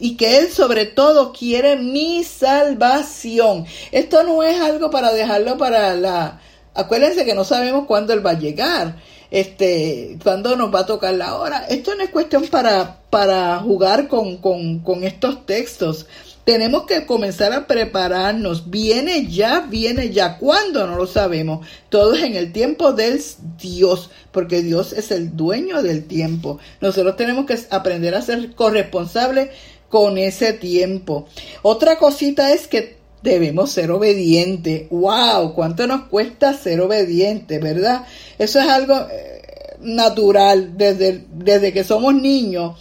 Y 0.00 0.16
que 0.16 0.38
Él 0.38 0.50
sobre 0.50 0.86
todo 0.86 1.32
quiere 1.32 1.76
mi 1.76 2.24
salvación. 2.24 3.64
Esto 3.92 4.24
no 4.24 4.42
es 4.42 4.60
algo 4.60 4.90
para 4.90 5.12
dejarlo 5.12 5.56
para 5.56 5.94
la... 5.94 6.40
Acuérdense 6.74 7.24
que 7.24 7.36
no 7.36 7.44
sabemos 7.44 7.86
cuándo 7.86 8.12
Él 8.12 8.26
va 8.26 8.32
a 8.32 8.40
llegar. 8.40 8.96
Este, 9.30 10.18
cuándo 10.20 10.56
nos 10.56 10.74
va 10.74 10.80
a 10.80 10.86
tocar 10.86 11.14
la 11.14 11.36
hora. 11.36 11.64
Esto 11.68 11.94
no 11.94 12.02
es 12.02 12.10
cuestión 12.10 12.44
para, 12.48 13.02
para 13.08 13.60
jugar 13.60 14.08
con, 14.08 14.38
con, 14.38 14.80
con 14.80 15.04
estos 15.04 15.46
textos. 15.46 16.08
Tenemos 16.46 16.84
que 16.86 17.06
comenzar 17.06 17.52
a 17.52 17.66
prepararnos. 17.66 18.70
Viene 18.70 19.26
ya, 19.26 19.66
viene 19.68 20.10
ya. 20.10 20.38
¿Cuándo? 20.38 20.86
No 20.86 20.94
lo 20.94 21.08
sabemos. 21.08 21.66
Todo 21.88 22.14
es 22.14 22.22
en 22.22 22.36
el 22.36 22.52
tiempo 22.52 22.92
del 22.92 23.20
Dios, 23.60 24.10
porque 24.30 24.62
Dios 24.62 24.92
es 24.92 25.10
el 25.10 25.36
dueño 25.36 25.82
del 25.82 26.04
tiempo. 26.04 26.60
Nosotros 26.80 27.16
tenemos 27.16 27.46
que 27.46 27.58
aprender 27.70 28.14
a 28.14 28.22
ser 28.22 28.54
corresponsables 28.54 29.48
con 29.88 30.18
ese 30.18 30.52
tiempo. 30.52 31.26
Otra 31.62 31.98
cosita 31.98 32.52
es 32.52 32.68
que 32.68 32.96
debemos 33.24 33.72
ser 33.72 33.90
obedientes. 33.90 34.88
¡Wow! 34.90 35.52
¿Cuánto 35.52 35.88
nos 35.88 36.02
cuesta 36.02 36.54
ser 36.54 36.80
obedientes, 36.80 37.60
verdad? 37.60 38.06
Eso 38.38 38.60
es 38.60 38.68
algo 38.68 38.94
eh, 39.10 39.76
natural 39.80 40.78
desde, 40.78 41.24
desde 41.32 41.72
que 41.72 41.82
somos 41.82 42.14
niños 42.14 42.78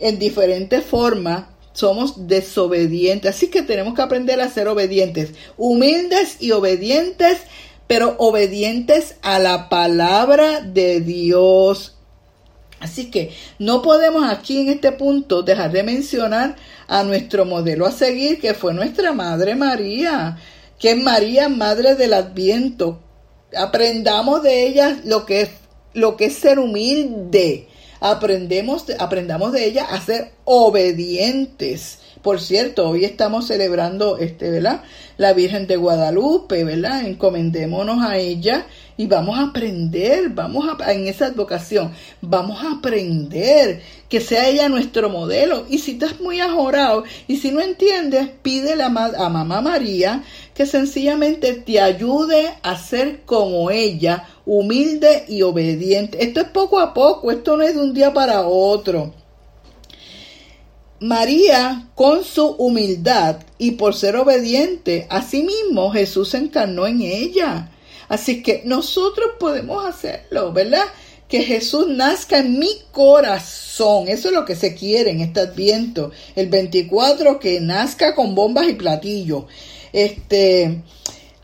en 0.00 0.18
diferentes 0.18 0.84
formas 0.84 1.53
somos 1.74 2.28
desobedientes. 2.28 3.36
Así 3.36 3.48
que 3.48 3.60
tenemos 3.60 3.94
que 3.94 4.02
aprender 4.02 4.40
a 4.40 4.48
ser 4.48 4.68
obedientes, 4.68 5.34
humildes 5.58 6.38
y 6.40 6.52
obedientes, 6.52 7.38
pero 7.86 8.14
obedientes 8.18 9.16
a 9.20 9.38
la 9.38 9.68
palabra 9.68 10.62
de 10.62 11.00
Dios. 11.00 11.96
Así 12.80 13.10
que 13.10 13.32
no 13.58 13.82
podemos 13.82 14.24
aquí 14.30 14.60
en 14.60 14.68
este 14.70 14.92
punto 14.92 15.42
dejar 15.42 15.72
de 15.72 15.82
mencionar 15.82 16.56
a 16.86 17.02
nuestro 17.02 17.44
modelo 17.44 17.86
a 17.86 17.92
seguir, 17.92 18.40
que 18.40 18.54
fue 18.54 18.72
nuestra 18.72 19.12
Madre 19.12 19.54
María, 19.54 20.38
que 20.78 20.92
es 20.92 21.02
María, 21.02 21.48
Madre 21.48 21.94
del 21.94 22.14
Adviento. 22.14 23.00
Aprendamos 23.56 24.42
de 24.42 24.66
ella 24.66 24.98
lo 25.04 25.26
que 25.26 25.42
es, 25.42 25.50
lo 25.92 26.16
que 26.16 26.26
es 26.26 26.34
ser 26.34 26.58
humilde 26.58 27.68
aprendemos, 28.04 28.84
aprendamos 28.98 29.52
de 29.52 29.64
ella 29.64 29.86
a 29.86 29.98
ser 29.98 30.32
obedientes, 30.44 32.00
Por 32.22 32.40
cierto, 32.40 32.88
hoy 32.88 33.04
estamos 33.04 33.46
celebrando, 33.46 34.16
este, 34.18 34.50
¿verdad? 34.50 34.82
La 35.18 35.32
Virgen 35.34 35.66
de 35.66 35.76
Guadalupe, 35.76 36.64
¿verdad? 36.64 37.04
Encomendémonos 37.06 38.02
a 38.02 38.16
ella 38.16 38.66
y 38.96 39.06
vamos 39.06 39.38
a 39.38 39.44
aprender, 39.44 40.30
vamos 40.30 40.66
a, 40.66 40.92
en 40.92 41.06
esa 41.06 41.26
advocación, 41.26 41.92
vamos 42.22 42.62
a 42.62 42.72
aprender 42.72 43.82
que 44.08 44.20
sea 44.20 44.48
ella 44.48 44.68
nuestro 44.68 45.10
modelo. 45.10 45.66
Y 45.68 45.78
si 45.78 45.92
estás 45.92 46.20
muy 46.20 46.40
ajorado 46.40 47.04
y 47.26 47.36
si 47.38 47.50
no 47.50 47.60
entiendes, 47.60 48.28
pídele 48.42 48.82
a, 48.82 48.86
a 48.86 49.28
mamá 49.28 49.60
María 49.60 50.22
que 50.54 50.66
sencillamente 50.66 51.54
te 51.54 51.80
ayude 51.80 52.54
a 52.62 52.78
ser 52.78 53.22
como 53.26 53.70
ella, 53.70 54.28
humilde 54.46 55.24
y 55.28 55.42
obediente. 55.42 56.22
Esto 56.22 56.40
es 56.40 56.48
poco 56.48 56.78
a 56.80 56.92
poco, 56.94 57.30
esto 57.30 57.56
no 57.56 57.62
es 57.62 57.74
de 57.74 57.80
un 57.80 57.94
día 57.94 58.12
para 58.12 58.46
otro. 58.46 59.12
María, 61.00 61.88
con 61.94 62.24
su 62.24 62.46
humildad 62.46 63.40
y 63.58 63.72
por 63.72 63.94
ser 63.94 64.16
obediente, 64.16 65.06
asimismo 65.10 65.90
Jesús 65.90 66.30
se 66.30 66.38
encarnó 66.38 66.86
en 66.86 67.02
ella. 67.02 67.70
Así 68.08 68.42
que 68.42 68.62
nosotros 68.64 69.32
podemos 69.38 69.84
hacerlo, 69.84 70.52
¿verdad? 70.52 70.84
Que 71.28 71.42
Jesús 71.42 71.88
nazca 71.88 72.38
en 72.38 72.58
mi 72.58 72.70
corazón. 72.92 74.08
Eso 74.08 74.28
es 74.28 74.34
lo 74.34 74.44
que 74.44 74.56
se 74.56 74.74
quiere 74.74 75.10
en 75.10 75.20
este 75.20 75.40
adviento. 75.40 76.10
El 76.36 76.48
24, 76.48 77.38
que 77.38 77.60
nazca 77.60 78.14
con 78.14 78.34
bombas 78.34 78.68
y 78.68 78.74
platillos. 78.74 79.44
Este, 79.92 80.82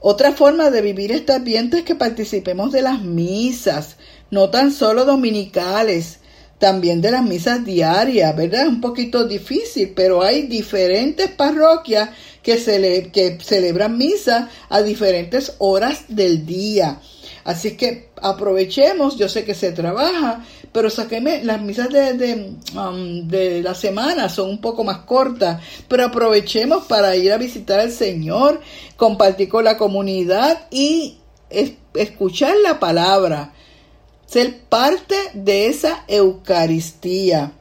otra 0.00 0.32
forma 0.32 0.70
de 0.70 0.80
vivir 0.80 1.12
este 1.12 1.32
adviento 1.32 1.76
es 1.76 1.84
que 1.84 1.94
participemos 1.94 2.72
de 2.72 2.82
las 2.82 3.02
misas, 3.02 3.96
no 4.30 4.50
tan 4.50 4.72
solo 4.72 5.04
dominicales, 5.04 6.20
también 6.58 7.00
de 7.00 7.10
las 7.10 7.24
misas 7.24 7.64
diarias, 7.64 8.36
¿verdad? 8.36 8.62
Es 8.62 8.68
un 8.68 8.80
poquito 8.80 9.26
difícil, 9.26 9.92
pero 9.96 10.22
hay 10.22 10.42
diferentes 10.46 11.30
parroquias 11.30 12.10
que, 12.42 13.10
que 13.12 13.38
celebran 13.42 13.96
misa 13.98 14.48
a 14.68 14.82
diferentes 14.82 15.54
horas 15.58 16.04
del 16.08 16.44
día. 16.44 17.00
Así 17.44 17.76
que 17.76 18.09
aprovechemos, 18.22 19.16
yo 19.16 19.28
sé 19.28 19.44
que 19.44 19.54
se 19.54 19.72
trabaja, 19.72 20.44
pero 20.72 20.90
saqueme, 20.90 21.44
las 21.44 21.60
misas 21.60 21.88
de, 21.90 22.54
um, 22.74 23.28
de, 23.28 23.62
la 23.62 23.74
semana 23.74 24.28
son 24.28 24.50
un 24.50 24.60
poco 24.60 24.84
más 24.84 24.98
cortas, 24.98 25.60
pero 25.88 26.06
aprovechemos 26.06 26.84
para 26.84 27.16
ir 27.16 27.32
a 27.32 27.38
visitar 27.38 27.80
al 27.80 27.90
Señor, 27.90 28.60
compartir 28.96 29.48
con 29.48 29.64
la 29.64 29.76
comunidad 29.76 30.66
y 30.70 31.18
escuchar 31.94 32.54
la 32.62 32.78
palabra, 32.78 33.52
ser 34.26 34.60
parte 34.68 35.16
de 35.34 35.66
esa 35.66 36.04
Eucaristía, 36.06 37.52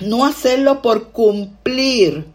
no 0.00 0.24
hacerlo 0.24 0.82
por 0.82 1.12
cumplir, 1.12 2.33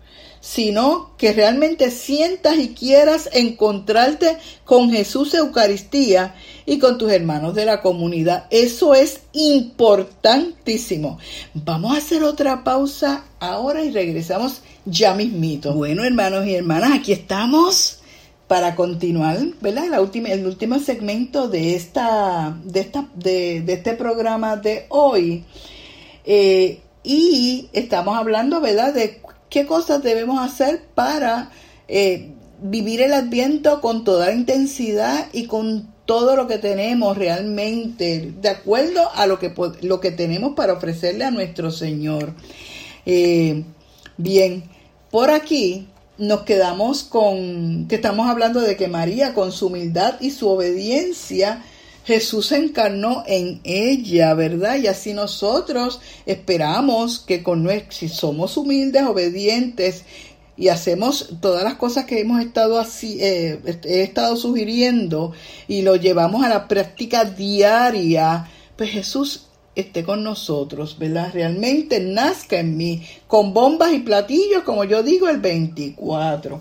sino 0.50 1.12
que 1.20 1.32
realmente 1.32 1.92
sientas 1.92 2.58
y 2.58 2.70
quieras 2.70 3.30
encontrarte 3.34 4.38
con 4.66 4.90
Jesús 4.90 5.36
Eucaristía 5.36 6.34
y 6.66 6.80
con 6.80 6.98
tus 6.98 7.12
hermanos 7.12 7.54
de 7.54 7.66
la 7.66 7.84
comunidad. 7.84 8.48
Eso 8.50 8.96
es 8.96 9.20
importantísimo. 9.34 11.20
Vamos 11.54 11.94
a 11.94 12.00
hacer 12.00 12.24
otra 12.24 12.64
pausa 12.64 13.26
ahora 13.40 13.84
y 13.84 13.92
regresamos 13.92 14.64
ya 14.86 15.14
mismito. 15.14 15.76
Bueno, 15.76 16.04
hermanos 16.04 16.48
y 16.48 16.56
hermanas, 16.56 16.94
aquí 16.94 17.12
estamos 17.12 18.00
para 18.48 18.74
continuar, 18.74 19.38
¿verdad? 19.62 19.86
La 19.92 20.02
última, 20.02 20.30
el 20.30 20.48
último 20.48 20.80
segmento 20.80 21.48
de 21.48 21.76
esta, 21.76 22.58
de 22.64 22.80
esta, 22.80 23.08
de, 23.14 23.64
este 23.68 23.94
programa 23.94 24.58
de 24.58 24.88
hoy. 24.90 25.44
Eh, 26.26 26.80
y 27.04 27.70
estamos 27.72 28.18
hablando, 28.18 28.60
¿verdad?, 28.62 28.96
de 28.96 29.22
qué 29.50 29.66
cosas 29.66 30.04
debemos 30.04 30.40
hacer 30.40 30.82
para 30.96 31.52
eh, 31.88 32.32
vivir 32.62 33.02
el 33.02 33.14
adviento 33.14 33.82
con 33.82 34.04
toda 34.04 34.28
la 34.28 34.34
intensidad 34.34 35.28
y 35.34 35.48
con 35.48 35.94
todo 36.06 36.36
lo 36.36 36.48
que 36.48 36.58
tenemos 36.58 37.18
realmente, 37.18 38.34
de 38.42 38.50
acuerdo 38.50 39.10
a 39.14 39.28
lo 39.28 39.38
que, 39.38 39.54
lo 39.82 40.00
que 40.00 40.12
tenemos 40.12 40.54
para 40.56 40.74
ofrecerle 40.74 41.24
a 41.24 41.32
nuestro 41.32 41.72
Señor. 41.72 42.34
Eh, 43.06 43.64
bien, 44.18 44.64
por 45.12 45.30
aquí 45.30 45.88
nos 46.18 46.42
quedamos 46.42 47.04
con 47.04 47.88
que 47.88 47.96
estamos 47.96 48.28
hablando 48.28 48.60
de 48.60 48.76
que 48.76 48.88
María, 48.88 49.34
con 49.34 49.52
su 49.52 49.68
humildad 49.68 50.20
y 50.20 50.32
su 50.32 50.50
obediencia, 50.50 51.64
Jesús 52.10 52.48
se 52.48 52.58
encarnó 52.58 53.24
en 53.28 53.62
ella, 53.64 54.34
¿verdad? 54.34 54.78
Y 54.78 54.88
así 54.88 55.14
nosotros 55.14 56.02
esperamos 56.26 57.20
que 57.20 57.44
con 57.44 57.70
si 57.90 58.10
somos 58.10 58.58
humildes, 58.58 59.04
obedientes 59.04 60.06
y 60.58 60.70
hacemos 60.70 61.36
todas 61.40 61.64
las 61.64 61.76
cosas 61.76 62.06
que 62.06 62.20
hemos 62.20 62.42
estado 62.42 62.80
así, 62.80 63.20
eh, 63.22 63.60
he 63.84 64.02
estado 64.02 64.38
sugiriendo 64.38 65.34
y 65.68 65.84
lo 65.84 65.98
llevamos 65.98 66.44
a 66.44 66.50
la 66.50 66.68
práctica 66.68 67.26
diaria, 67.26 68.50
pues 68.76 68.90
Jesús 68.90 69.46
esté 69.76 70.04
con 70.04 70.24
nosotros, 70.24 70.98
¿verdad? 70.98 71.30
Realmente 71.32 72.00
nazca 72.00 72.58
en 72.58 72.76
mí, 72.76 73.06
con 73.28 73.54
bombas 73.54 73.94
y 73.94 74.00
platillos, 74.00 74.64
como 74.64 74.84
yo 74.84 75.04
digo, 75.04 75.30
el 75.30 75.38
24. 75.38 76.60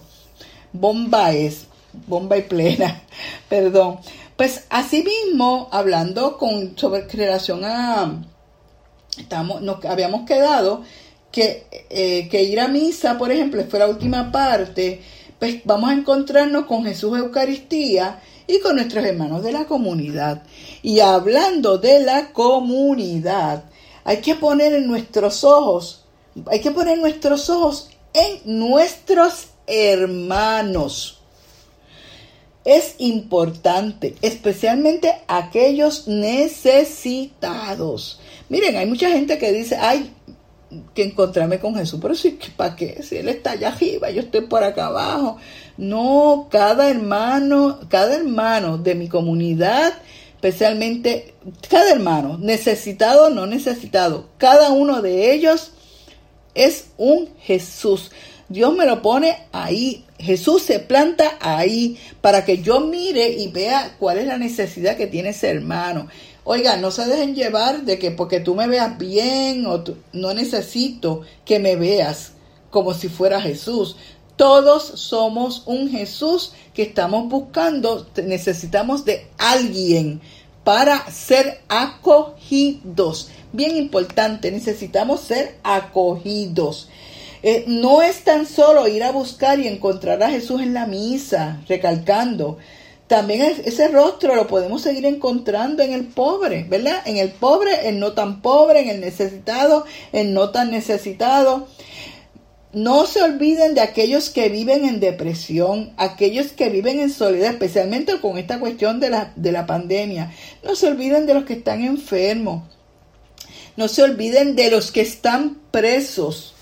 Bomba 0.74 1.32
es, 1.32 1.68
bomba 2.06 2.36
y 2.36 2.42
plena, 2.42 3.00
perdón. 3.48 4.00
Pues 4.38 4.66
asimismo, 4.70 5.68
hablando 5.72 6.38
con 6.38 6.78
sobre 6.78 7.08
relación 7.08 7.64
a 7.64 8.22
estamos, 9.18 9.62
nos 9.62 9.84
habíamos 9.84 10.26
quedado 10.26 10.84
que, 11.32 11.66
eh, 11.90 12.28
que 12.30 12.44
ir 12.44 12.60
a 12.60 12.68
misa, 12.68 13.18
por 13.18 13.32
ejemplo, 13.32 13.64
fue 13.68 13.80
la 13.80 13.88
última 13.88 14.30
parte, 14.30 15.02
pues 15.40 15.56
vamos 15.64 15.90
a 15.90 15.94
encontrarnos 15.94 16.66
con 16.66 16.84
Jesús 16.84 17.18
Eucaristía 17.18 18.22
y 18.46 18.60
con 18.60 18.76
nuestros 18.76 19.04
hermanos 19.04 19.42
de 19.42 19.50
la 19.50 19.64
comunidad. 19.64 20.44
Y 20.82 21.00
hablando 21.00 21.78
de 21.78 21.98
la 21.98 22.30
comunidad, 22.32 23.64
hay 24.04 24.18
que 24.18 24.36
poner 24.36 24.72
en 24.72 24.86
nuestros 24.86 25.42
ojos, 25.42 26.04
hay 26.46 26.60
que 26.60 26.70
poner 26.70 26.96
nuestros 26.96 27.50
ojos 27.50 27.90
en 28.14 28.38
nuestros 28.44 29.48
hermanos 29.66 31.17
es 32.64 32.94
importante, 32.98 34.16
especialmente 34.22 35.14
aquellos 35.26 36.08
necesitados. 36.08 38.20
Miren, 38.48 38.76
hay 38.76 38.86
mucha 38.86 39.10
gente 39.10 39.38
que 39.38 39.52
dice, 39.52 39.76
ay, 39.76 40.10
que 40.94 41.02
encontrarme 41.02 41.58
con 41.58 41.74
Jesús, 41.74 41.98
pero 42.00 42.14
sí, 42.14 42.38
¿para 42.56 42.76
qué? 42.76 43.02
Si 43.02 43.16
Él 43.16 43.28
está 43.28 43.52
allá 43.52 43.68
arriba, 43.68 44.10
yo 44.10 44.20
estoy 44.20 44.42
por 44.42 44.62
acá 44.62 44.86
abajo. 44.86 45.38
No, 45.76 46.48
cada 46.50 46.90
hermano, 46.90 47.80
cada 47.88 48.16
hermano 48.16 48.78
de 48.78 48.94
mi 48.94 49.08
comunidad, 49.08 49.94
especialmente 50.34 51.34
cada 51.68 51.90
hermano, 51.90 52.38
necesitado 52.38 53.26
o 53.26 53.30
no 53.30 53.46
necesitado, 53.46 54.28
cada 54.36 54.70
uno 54.70 55.00
de 55.00 55.32
ellos 55.32 55.72
es 56.54 56.88
un 56.98 57.30
Jesús. 57.40 58.10
Dios 58.48 58.74
me 58.74 58.86
lo 58.86 59.02
pone 59.02 59.36
ahí. 59.52 60.04
Jesús 60.18 60.62
se 60.62 60.80
planta 60.80 61.38
ahí 61.40 61.98
para 62.20 62.44
que 62.44 62.60
yo 62.60 62.80
mire 62.80 63.28
y 63.30 63.48
vea 63.48 63.96
cuál 63.98 64.18
es 64.18 64.26
la 64.26 64.38
necesidad 64.38 64.96
que 64.96 65.06
tiene 65.06 65.30
ese 65.30 65.48
hermano. 65.48 66.08
Oiga, 66.44 66.76
no 66.76 66.90
se 66.90 67.06
dejen 67.06 67.34
llevar 67.34 67.82
de 67.82 67.98
que 67.98 68.10
porque 68.10 68.40
tú 68.40 68.54
me 68.54 68.66
veas 68.66 68.98
bien 68.98 69.66
o 69.66 69.84
no 70.12 70.34
necesito 70.34 71.22
que 71.44 71.58
me 71.58 71.76
veas 71.76 72.32
como 72.70 72.94
si 72.94 73.08
fuera 73.08 73.40
Jesús. 73.40 73.96
Todos 74.36 74.82
somos 74.82 75.62
un 75.66 75.90
Jesús 75.90 76.52
que 76.72 76.82
estamos 76.82 77.28
buscando, 77.28 78.06
necesitamos 78.24 79.04
de 79.04 79.26
alguien 79.36 80.20
para 80.64 81.10
ser 81.10 81.60
acogidos. 81.68 83.30
Bien 83.52 83.76
importante, 83.76 84.50
necesitamos 84.50 85.20
ser 85.20 85.58
acogidos. 85.62 86.88
Eh, 87.42 87.64
no 87.66 88.02
es 88.02 88.24
tan 88.24 88.46
solo 88.46 88.88
ir 88.88 89.04
a 89.04 89.12
buscar 89.12 89.60
y 89.60 89.68
encontrar 89.68 90.22
a 90.22 90.30
Jesús 90.30 90.60
en 90.60 90.74
la 90.74 90.86
misa, 90.86 91.60
recalcando. 91.68 92.58
También 93.06 93.40
ese 93.64 93.88
rostro 93.88 94.34
lo 94.34 94.46
podemos 94.46 94.82
seguir 94.82 95.06
encontrando 95.06 95.82
en 95.82 95.92
el 95.92 96.06
pobre, 96.06 96.64
¿verdad? 96.68 97.00
En 97.06 97.16
el 97.16 97.30
pobre, 97.30 97.88
en 97.88 98.00
no 98.00 98.12
tan 98.12 98.42
pobre, 98.42 98.80
en 98.80 98.90
el 98.90 99.00
necesitado, 99.00 99.86
en 100.12 100.34
no 100.34 100.50
tan 100.50 100.70
necesitado. 100.70 101.68
No 102.74 103.06
se 103.06 103.22
olviden 103.22 103.74
de 103.74 103.80
aquellos 103.80 104.28
que 104.28 104.50
viven 104.50 104.84
en 104.84 105.00
depresión, 105.00 105.94
aquellos 105.96 106.48
que 106.48 106.68
viven 106.68 107.00
en 107.00 107.10
soledad, 107.10 107.52
especialmente 107.52 108.20
con 108.20 108.36
esta 108.36 108.60
cuestión 108.60 109.00
de 109.00 109.08
la, 109.08 109.32
de 109.36 109.52
la 109.52 109.64
pandemia. 109.64 110.34
No 110.62 110.74
se 110.74 110.88
olviden 110.88 111.24
de 111.24 111.32
los 111.32 111.44
que 111.44 111.54
están 111.54 111.82
enfermos. 111.82 112.64
No 113.76 113.88
se 113.88 114.02
olviden 114.02 114.54
de 114.54 114.70
los 114.70 114.92
que 114.92 115.00
están 115.00 115.56
presos 115.70 116.54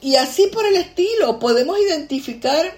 y 0.00 0.16
así 0.16 0.46
por 0.48 0.66
el 0.66 0.76
estilo, 0.76 1.38
podemos 1.38 1.78
identificar 1.78 2.76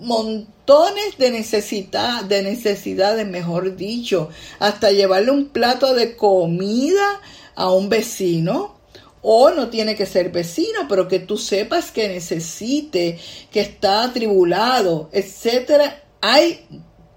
montones 0.00 1.18
de 1.18 1.30
necesidad, 1.30 2.24
de 2.24 2.42
necesidades, 2.42 3.26
mejor 3.26 3.76
dicho, 3.76 4.28
hasta 4.58 4.90
llevarle 4.90 5.30
un 5.30 5.48
plato 5.48 5.94
de 5.94 6.16
comida 6.16 7.20
a 7.54 7.70
un 7.70 7.88
vecino 7.88 8.80
o 9.22 9.50
no 9.50 9.68
tiene 9.68 9.96
que 9.96 10.06
ser 10.06 10.30
vecino, 10.30 10.86
pero 10.88 11.06
que 11.06 11.18
tú 11.18 11.36
sepas 11.36 11.90
que 11.90 12.08
necesite, 12.08 13.18
que 13.50 13.60
está 13.60 14.04
atribulado, 14.04 15.10
etcétera. 15.12 16.04
Hay 16.22 16.66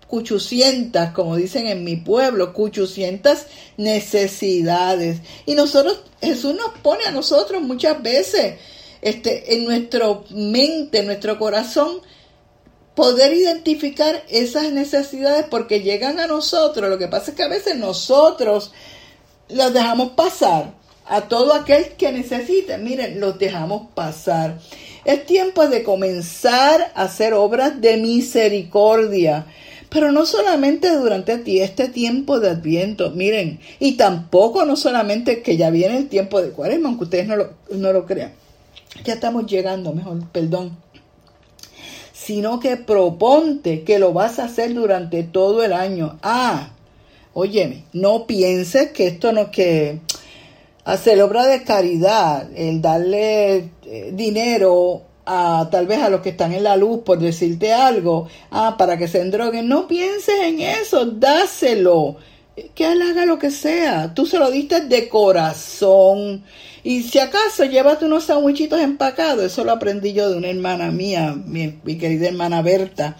cuchucientas, 0.08 1.14
como 1.14 1.38
dicen 1.38 1.68
en 1.68 1.84
mi 1.84 1.96
pueblo, 1.96 2.54
cuchucientas 2.54 3.48
necesidades. 3.78 5.22
Y 5.46 5.56
nosotros, 5.56 6.02
Jesús 6.22 6.56
nos 6.56 6.78
pone 6.84 7.06
a 7.06 7.12
nosotros 7.12 7.62
muchas 7.62 8.04
veces 8.04 8.56
este, 9.04 9.56
en 9.56 9.66
nuestra 9.66 10.08
mente, 10.32 11.00
en 11.00 11.08
nuestro 11.08 11.38
corazón, 11.38 12.00
poder 12.96 13.34
identificar 13.34 14.24
esas 14.30 14.72
necesidades 14.72 15.46
porque 15.50 15.82
llegan 15.82 16.20
a 16.20 16.28
nosotros. 16.28 16.90
Lo 16.90 16.98
que 16.98 17.10
pasa 17.10 17.32
es 17.32 17.38
que 17.38 17.44
a 17.44 17.50
veces 17.50 17.76
nosotros 17.76 18.72
las 19.50 19.74
dejamos 19.74 20.12
pasar 20.12 20.74
a 21.06 21.22
todo 21.28 21.54
aquel 21.54 21.90
que 21.98 22.14
necesite. 22.14 22.78
Miren, 22.78 23.20
los 23.20 23.38
dejamos 23.38 23.90
pasar. 23.94 24.60
Es 25.04 25.26
tiempo 25.26 25.68
de 25.68 25.84
comenzar 25.84 26.94
a 26.96 27.04
hacer 27.04 27.34
obras 27.34 27.82
de 27.82 27.98
misericordia. 27.98 29.48
Pero 29.90 30.12
no 30.12 30.26
solamente 30.26 30.96
durante 30.96 31.34
este 31.62 31.90
tiempo 31.90 32.40
de 32.40 32.50
Adviento, 32.50 33.12
miren, 33.12 33.60
y 33.80 33.92
tampoco 33.92 34.66
no 34.66 34.76
solamente 34.76 35.44
que 35.44 35.56
ya 35.56 35.70
viene 35.70 35.98
el 35.98 36.10
tiempo 36.10 36.42
de 36.42 36.50
Cuaresma, 36.50 36.90
aunque 36.90 37.04
ustedes 37.04 37.28
no 37.28 37.36
lo, 37.36 37.50
no 37.70 37.94
lo 37.94 38.06
crean. 38.06 38.43
Ya 39.04 39.16
estamos 39.16 39.46
llegando, 39.48 39.94
mejor, 39.94 40.28
perdón. 40.32 40.78
Sino 42.14 42.60
que 42.60 42.78
proponte 42.78 43.84
que 43.84 44.00
lo 44.00 44.14
vas 44.14 44.40
a 44.40 44.46
hacer 44.46 44.74
durante 44.74 45.24
todo 45.24 45.64
el 45.64 45.74
año. 45.74 46.20
Ah, 46.22 46.70
óyeme, 47.34 47.86
no 47.92 48.28
pienses 48.28 48.92
que 48.92 49.08
esto 49.08 49.32
no 49.34 49.52
que 49.52 50.00
hacer 50.86 51.22
obra 51.22 51.46
de 51.46 51.64
caridad, 51.64 52.50
el 52.56 52.82
darle 52.82 53.70
eh, 53.86 54.12
dinero 54.14 55.02
a 55.26 55.70
tal 55.72 55.88
vez 55.88 56.02
a 56.02 56.10
los 56.10 56.22
que 56.22 56.30
están 56.30 56.54
en 56.54 56.64
la 56.64 56.76
luz 56.76 57.02
por 57.06 57.20
decirte 57.20 57.74
algo, 57.74 58.28
ah, 58.52 58.76
para 58.78 58.98
que 58.98 59.08
se 59.08 59.22
endroguen, 59.22 59.68
no 59.68 59.88
pienses 59.88 60.36
en 60.44 60.60
eso, 60.60 61.06
dáselo, 61.06 62.18
que 62.76 62.92
él 62.92 63.02
haga 63.02 63.26
lo 63.26 63.40
que 63.40 63.52
sea, 63.52 64.14
tú 64.14 64.26
se 64.26 64.38
lo 64.38 64.52
diste 64.52 64.82
de 64.82 65.10
corazón, 65.10 66.44
y 66.84 67.04
si 67.04 67.20
acaso 67.20 67.64
llévate 67.64 68.06
unos 68.06 68.26
sandwichitos 68.26 68.80
empacados, 68.82 69.46
eso 69.46 69.64
lo 69.64 69.72
aprendí 69.72 70.12
yo 70.12 70.30
de 70.30 70.38
una 70.38 70.50
hermana 70.50 70.92
mía, 70.92 71.34
mi, 71.34 71.72
querida 71.98 72.28
hermana 72.28 72.62
Berta. 72.62 73.18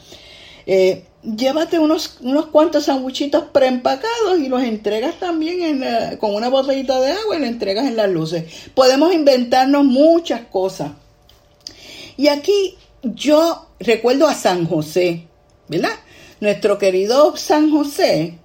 Eh, 0.66 1.06
llévate 1.24 1.80
unos, 1.80 2.18
unos 2.22 2.48
cuantos 2.48 2.86
sandwichitos 2.86 3.46
preempacados 3.54 4.40
y 4.40 4.50
los 4.50 4.62
entregas 4.64 5.18
también 5.18 5.82
con 6.20 6.36
una 6.36 6.50
botellita 6.50 7.00
de 7.00 7.12
agua 7.12 7.38
y 7.38 7.40
lo 7.40 7.46
entregas 7.46 7.86
en 7.86 7.96
las 7.96 8.10
luces. 8.10 8.44
Podemos 8.76 9.14
inventarnos 9.14 9.86
muchas 9.86 10.42
cosas. 10.42 10.92
Y 12.18 12.28
aquí 12.28 12.76
yo 13.02 13.70
recuerdo 13.80 14.28
a 14.28 14.34
San 14.34 14.68
José, 14.68 15.28
¿verdad? 15.70 15.96
Nuestro 16.42 16.78
querido 16.78 17.38
San 17.38 17.72
José 17.72 18.40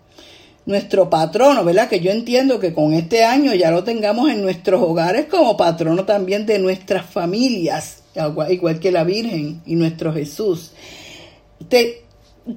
nuestro 0.69 1.09
patrono, 1.09 1.65
¿verdad? 1.65 1.89
Que 1.89 2.01
yo 2.01 2.11
entiendo 2.11 2.61
que 2.61 2.75
con 2.75 2.93
este 2.93 3.25
año 3.25 3.55
ya 3.55 3.71
lo 3.71 3.85
tengamos 3.85 4.29
en 4.29 4.43
nuestros 4.43 4.83
hogares 4.83 5.25
como 5.25 5.57
patrono 5.57 6.05
también 6.05 6.45
de 6.45 6.59
nuestras 6.59 7.07
familias, 7.07 8.03
igual 8.51 8.79
que 8.79 8.93
la 8.93 9.03
Virgen 9.03 9.63
y 9.65 9.77
nuestro 9.77 10.13
Jesús. 10.13 10.73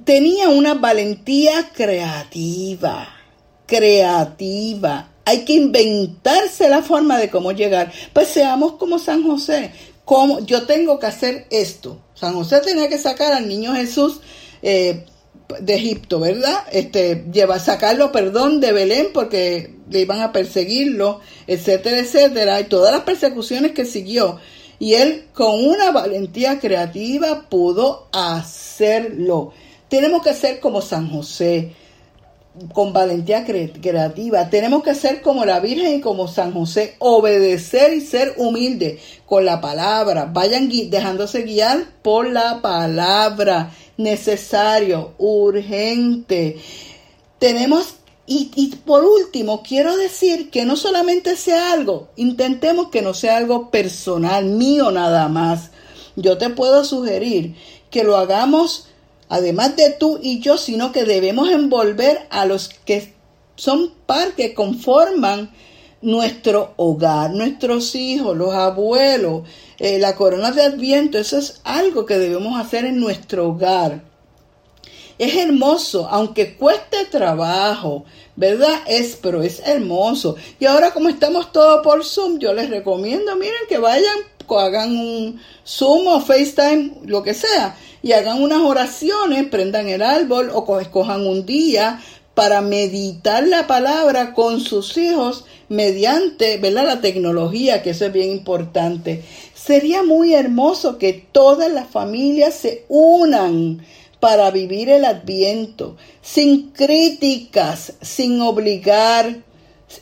tenía 0.04 0.50
una 0.50 0.74
valentía 0.74 1.70
creativa, 1.74 3.08
creativa. 3.64 5.08
Hay 5.24 5.46
que 5.46 5.54
inventarse 5.54 6.68
la 6.68 6.82
forma 6.82 7.16
de 7.18 7.30
cómo 7.30 7.52
llegar. 7.52 7.90
Pues 8.12 8.28
seamos 8.28 8.72
como 8.72 8.98
San 8.98 9.22
José. 9.22 9.72
Como 10.04 10.40
yo 10.40 10.66
tengo 10.66 10.98
que 10.98 11.06
hacer 11.06 11.46
esto. 11.48 11.98
San 12.12 12.34
José 12.34 12.60
tenía 12.60 12.90
que 12.90 12.98
sacar 12.98 13.32
al 13.32 13.48
niño 13.48 13.72
Jesús 13.74 14.20
eh, 14.60 15.06
de 15.60 15.74
Egipto, 15.74 16.20
¿verdad? 16.20 16.64
Este, 16.72 17.24
lleva, 17.32 17.58
sacarlo, 17.58 18.12
perdón, 18.12 18.60
de 18.60 18.72
Belén 18.72 19.08
porque 19.12 19.74
le 19.90 20.00
iban 20.00 20.20
a 20.20 20.32
perseguirlo, 20.32 21.20
etcétera, 21.46 21.98
etcétera, 21.98 22.60
y 22.60 22.64
todas 22.64 22.92
las 22.92 23.02
persecuciones 23.02 23.72
que 23.72 23.84
siguió. 23.84 24.38
Y 24.78 24.94
él 24.94 25.26
con 25.32 25.64
una 25.64 25.92
valentía 25.92 26.58
creativa 26.58 27.46
pudo 27.48 28.08
hacerlo. 28.12 29.52
Tenemos 29.88 30.22
que 30.22 30.34
ser 30.34 30.58
como 30.58 30.80
San 30.80 31.08
José, 31.10 31.72
con 32.72 32.92
valentía 32.92 33.44
creativa. 33.44 34.48
Tenemos 34.50 34.82
que 34.82 34.94
ser 34.94 35.22
como 35.22 35.44
la 35.44 35.60
Virgen 35.60 35.94
y 35.94 36.00
como 36.00 36.28
San 36.28 36.52
José, 36.52 36.96
obedecer 36.98 37.94
y 37.94 38.00
ser 38.00 38.34
humilde 38.36 38.98
con 39.26 39.44
la 39.44 39.60
palabra. 39.60 40.26
Vayan 40.26 40.68
dejándose 40.90 41.42
guiar 41.42 41.84
por 42.02 42.28
la 42.28 42.60
palabra 42.60 43.70
necesario, 43.96 45.14
urgente. 45.18 46.58
Tenemos, 47.38 47.94
y, 48.26 48.50
y, 48.54 48.68
por 48.76 49.04
último, 49.04 49.62
quiero 49.62 49.96
decir 49.96 50.50
que 50.50 50.64
no 50.64 50.76
solamente 50.76 51.36
sea 51.36 51.72
algo, 51.72 52.08
intentemos 52.16 52.88
que 52.88 53.02
no 53.02 53.14
sea 53.14 53.36
algo 53.36 53.70
personal, 53.70 54.44
mío 54.44 54.90
nada 54.90 55.28
más. 55.28 55.70
Yo 56.16 56.38
te 56.38 56.50
puedo 56.50 56.84
sugerir 56.84 57.56
que 57.90 58.04
lo 58.04 58.16
hagamos, 58.16 58.88
además 59.28 59.76
de 59.76 59.90
tú 59.90 60.18
y 60.22 60.40
yo, 60.40 60.58
sino 60.58 60.92
que 60.92 61.04
debemos 61.04 61.50
envolver 61.50 62.26
a 62.30 62.44
los 62.46 62.68
que 62.68 63.14
son 63.56 63.92
par 64.06 64.34
que 64.34 64.54
conforman 64.54 65.50
nuestro 66.02 66.74
hogar, 66.76 67.30
nuestros 67.30 67.94
hijos, 67.94 68.36
los 68.36 68.52
abuelos, 68.52 69.42
eh, 69.78 69.98
la 69.98 70.14
corona 70.14 70.50
de 70.50 70.62
Adviento, 70.62 71.18
eso 71.18 71.38
es 71.38 71.60
algo 71.64 72.04
que 72.04 72.18
debemos 72.18 72.60
hacer 72.60 72.84
en 72.84 73.00
nuestro 73.00 73.48
hogar. 73.48 74.02
Es 75.18 75.36
hermoso, 75.36 76.08
aunque 76.10 76.56
cueste 76.56 77.04
trabajo, 77.10 78.04
¿verdad? 78.34 78.80
Es, 78.86 79.16
pero 79.20 79.42
es 79.42 79.60
hermoso. 79.64 80.36
Y 80.58 80.66
ahora 80.66 80.90
como 80.90 81.08
estamos 81.08 81.52
todos 81.52 81.82
por 81.84 82.04
Zoom, 82.04 82.38
yo 82.38 82.52
les 82.52 82.68
recomiendo, 82.70 83.36
miren, 83.36 83.66
que 83.68 83.78
vayan, 83.78 84.16
hagan 84.58 84.96
un 84.96 85.40
Zoom 85.66 86.06
o 86.08 86.20
FaceTime, 86.20 86.92
lo 87.06 87.22
que 87.22 87.34
sea, 87.34 87.76
y 88.02 88.12
hagan 88.12 88.42
unas 88.42 88.60
oraciones, 88.60 89.46
prendan 89.48 89.88
el 89.88 90.02
árbol 90.02 90.50
o 90.52 90.80
escojan 90.80 91.26
un 91.26 91.46
día 91.46 92.00
para 92.34 92.62
meditar 92.62 93.46
la 93.46 93.66
palabra 93.66 94.32
con 94.32 94.60
sus 94.60 94.96
hijos 94.96 95.44
mediante 95.68 96.56
¿verdad? 96.58 96.86
la 96.86 97.00
tecnología, 97.00 97.82
que 97.82 97.90
eso 97.90 98.06
es 98.06 98.12
bien 98.12 98.30
importante. 98.30 99.22
Sería 99.54 100.02
muy 100.02 100.34
hermoso 100.34 100.98
que 100.98 101.12
todas 101.32 101.70
las 101.70 101.88
familias 101.88 102.54
se 102.54 102.84
unan 102.88 103.84
para 104.18 104.50
vivir 104.50 104.88
el 104.88 105.04
adviento, 105.04 105.96
sin 106.20 106.70
críticas, 106.70 107.94
sin 108.00 108.40
obligar, 108.40 109.42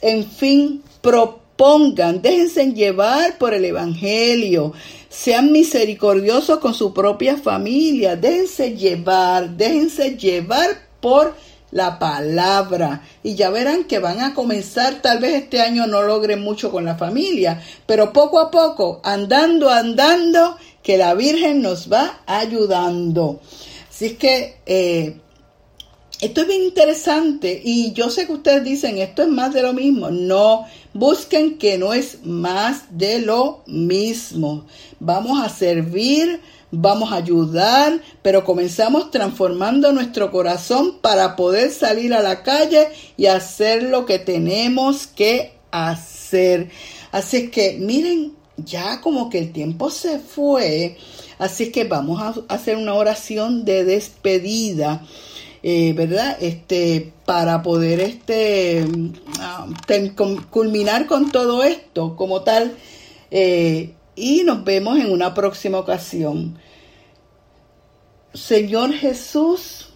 en 0.02 0.24
fin, 0.30 0.82
propongan, 1.00 2.20
déjense 2.20 2.72
llevar 2.72 3.38
por 3.38 3.54
el 3.54 3.64
Evangelio, 3.64 4.72
sean 5.08 5.50
misericordiosos 5.52 6.58
con 6.58 6.74
su 6.74 6.92
propia 6.92 7.36
familia, 7.38 8.14
déjense 8.14 8.76
llevar, 8.76 9.50
déjense 9.56 10.16
llevar 10.16 10.68
por 11.00 11.34
la 11.70 11.98
palabra. 11.98 13.02
Y 13.22 13.34
ya 13.34 13.50
verán 13.50 13.84
que 13.84 13.98
van 13.98 14.20
a 14.20 14.34
comenzar, 14.34 15.02
tal 15.02 15.18
vez 15.18 15.34
este 15.34 15.60
año 15.60 15.86
no 15.86 16.02
logren 16.02 16.42
mucho 16.42 16.70
con 16.70 16.84
la 16.84 16.96
familia, 16.96 17.62
pero 17.86 18.12
poco 18.12 18.40
a 18.40 18.50
poco, 18.50 19.00
andando, 19.04 19.70
andando, 19.70 20.56
que 20.82 20.96
la 20.96 21.14
Virgen 21.14 21.62
nos 21.62 21.92
va 21.92 22.20
ayudando. 22.26 23.40
Así 23.88 24.06
es 24.06 24.12
que 24.14 24.56
eh, 24.66 25.20
esto 26.20 26.42
es 26.42 26.46
bien 26.46 26.64
interesante 26.64 27.60
y 27.64 27.92
yo 27.92 28.10
sé 28.10 28.26
que 28.26 28.32
ustedes 28.32 28.62
dicen, 28.62 28.98
esto 28.98 29.22
es 29.22 29.28
más 29.28 29.54
de 29.54 29.62
lo 29.62 29.72
mismo. 29.72 30.10
No, 30.10 30.66
busquen 30.92 31.58
que 31.58 31.78
no 31.78 31.94
es 31.94 32.24
más 32.24 32.84
de 32.90 33.20
lo 33.20 33.62
mismo. 33.66 34.66
Vamos 34.98 35.42
a 35.42 35.48
servir 35.48 36.40
vamos 36.70 37.12
a 37.12 37.16
ayudar, 37.16 38.00
pero 38.22 38.44
comenzamos 38.44 39.10
transformando 39.10 39.92
nuestro 39.92 40.30
corazón 40.30 40.98
para 41.00 41.36
poder 41.36 41.70
salir 41.70 42.14
a 42.14 42.22
la 42.22 42.42
calle 42.42 42.88
y 43.16 43.26
hacer 43.26 43.84
lo 43.84 44.06
que 44.06 44.18
tenemos 44.18 45.06
que 45.06 45.52
hacer. 45.70 46.70
Así 47.12 47.36
es 47.36 47.50
que 47.50 47.78
miren, 47.80 48.32
ya 48.56 49.00
como 49.00 49.30
que 49.30 49.38
el 49.38 49.52
tiempo 49.52 49.90
se 49.90 50.18
fue, 50.18 50.96
así 51.38 51.64
es 51.64 51.68
que 51.70 51.84
vamos 51.84 52.20
a 52.20 52.54
hacer 52.54 52.76
una 52.76 52.94
oración 52.94 53.64
de 53.64 53.84
despedida. 53.84 55.02
Eh, 55.62 55.92
¿verdad? 55.92 56.38
Este, 56.40 57.12
para 57.26 57.62
poder 57.62 58.00
este, 58.00 58.82
ah, 59.40 59.66
culminar 60.48 61.06
con 61.06 61.30
todo 61.30 61.62
esto 61.62 62.16
como 62.16 62.40
tal. 62.40 62.74
Eh, 63.30 63.92
y 64.20 64.44
nos 64.44 64.62
vemos 64.64 64.98
en 64.98 65.10
una 65.10 65.32
próxima 65.32 65.78
ocasión. 65.78 66.58
Señor 68.34 68.92
Jesús, 68.92 69.88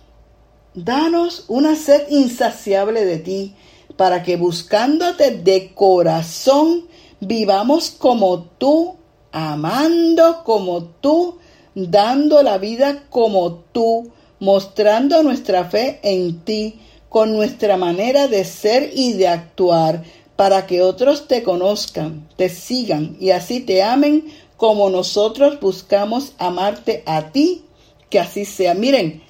danos 0.75 1.45
una 1.49 1.77
sed 1.77 2.09
insaciable 2.09 3.05
de 3.05 3.19
ti, 3.19 3.55
para 3.97 4.23
que 4.23 4.37
buscándote 4.37 5.31
de 5.31 5.73
corazón 5.73 6.87
vivamos 7.21 7.91
como 7.91 8.45
tú, 8.59 8.97
amando 9.31 10.43
como 10.43 10.85
tú, 10.85 11.39
dando 11.75 12.43
la 12.43 12.59
vida 12.59 13.05
como 13.11 13.55
tú, 13.73 14.11
mostrando 14.41 15.23
nuestra 15.23 15.65
fe 15.67 16.01
en 16.03 16.41
ti, 16.41 16.81
con 17.09 17.33
nuestra 17.33 17.77
manera 17.77 18.27
de 18.27 18.45
ser 18.45 18.91
y 18.93 19.13
de 19.13 19.29
actuar, 19.29 20.03
para 20.37 20.67
que 20.67 20.83
otros 20.83 21.29
te 21.29 21.43
conozcan, 21.43 22.29
te 22.37 22.49
sigan 22.49 23.17
y 23.21 23.31
así 23.31 23.61
te 23.61 23.83
amen 23.83 24.33
como 24.57 24.91
nosotros 24.91 25.61
buscamos 25.61 26.33
amarte 26.39 27.03
a 27.07 27.31
ti, 27.33 27.65
que 28.11 28.21
así 28.21 28.45
sea. 28.45 28.75
Miren, 28.75 29.23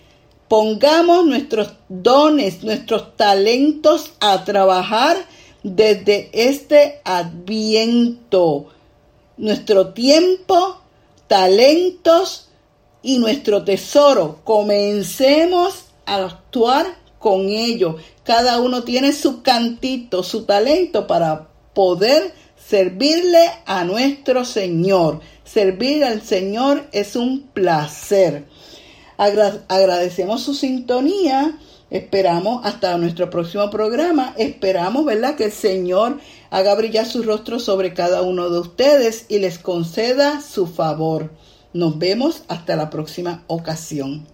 pongamos 0.48 1.26
nuestros 1.26 1.72
dones, 1.88 2.62
nuestros 2.62 3.16
talentos 3.16 4.12
a 4.20 4.44
trabajar 4.44 5.16
desde 5.62 6.30
este 6.32 7.00
adviento. 7.04 8.66
Nuestro 9.36 9.92
tiempo, 9.94 10.78
talentos 11.26 12.48
y 13.02 13.18
nuestro 13.18 13.64
tesoro. 13.64 14.38
Comencemos 14.44 15.86
a 16.06 16.16
actuar 16.26 17.03
con 17.24 17.48
ello. 17.48 17.96
Cada 18.22 18.60
uno 18.60 18.84
tiene 18.84 19.14
su 19.14 19.40
cantito, 19.40 20.22
su 20.22 20.44
talento 20.44 21.06
para 21.06 21.48
poder 21.72 22.34
servirle 22.68 23.50
a 23.64 23.84
nuestro 23.84 24.44
Señor. 24.44 25.20
Servir 25.42 26.04
al 26.04 26.20
Señor 26.20 26.86
es 26.92 27.16
un 27.16 27.48
placer. 27.54 28.44
agradecemos 29.16 30.42
su 30.42 30.52
sintonía. 30.52 31.58
Esperamos 31.88 32.60
hasta 32.66 32.98
nuestro 32.98 33.30
próximo 33.30 33.70
programa. 33.70 34.34
Esperamos, 34.36 35.06
¿verdad? 35.06 35.34
Que 35.34 35.46
el 35.46 35.52
Señor 35.52 36.20
haga 36.50 36.74
brillar 36.74 37.06
su 37.06 37.22
rostro 37.22 37.58
sobre 37.58 37.94
cada 37.94 38.20
uno 38.20 38.50
de 38.50 38.58
ustedes 38.58 39.24
y 39.30 39.38
les 39.38 39.58
conceda 39.58 40.42
su 40.42 40.66
favor. 40.66 41.30
Nos 41.72 41.98
vemos 41.98 42.42
hasta 42.48 42.76
la 42.76 42.90
próxima 42.90 43.44
ocasión. 43.46 44.33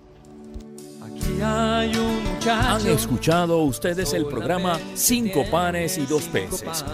Han 1.42 2.86
escuchado 2.86 3.58
ustedes 3.62 4.12
el 4.12 4.26
programa 4.26 4.78
Cinco 4.94 5.44
panes 5.50 5.96
y 5.98 6.06
dos 6.06 6.24
peces 6.24 6.84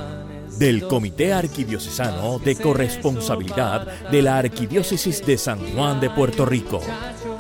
del 0.59 0.87
Comité 0.87 1.33
Arquidiocesano 1.33 2.39
de 2.39 2.57
Corresponsabilidad 2.57 4.11
de 4.11 4.23
la 4.23 4.39
Arquidiócesis 4.39 5.25
de 5.25 5.37
San 5.37 5.59
Juan 5.75 6.01
de 6.01 6.11
Puerto 6.11 6.47
Rico. 6.47 6.81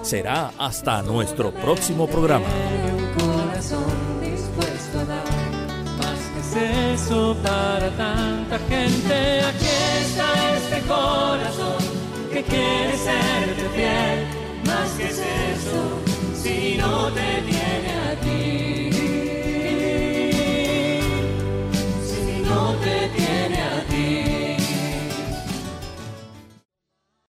Será 0.02 0.52
hasta 0.58 1.02
nuestro 1.02 1.52
próximo 1.52 2.06
programa. 2.06 2.46
eso 6.94 7.36
para 7.42 7.90
tanta 7.90 8.58
gente. 8.70 9.40
Aquí 9.40 9.66
está 10.00 10.56
este 10.56 10.80
corazón 10.88 11.76
que 12.32 12.42
quiere 12.42 12.96
serte 12.96 13.68
fiel, 13.74 14.26
más 14.64 14.90
que 14.92 15.08
eso 15.08 16.05
si 16.46 16.76
no 16.76 17.10
te 17.12 17.55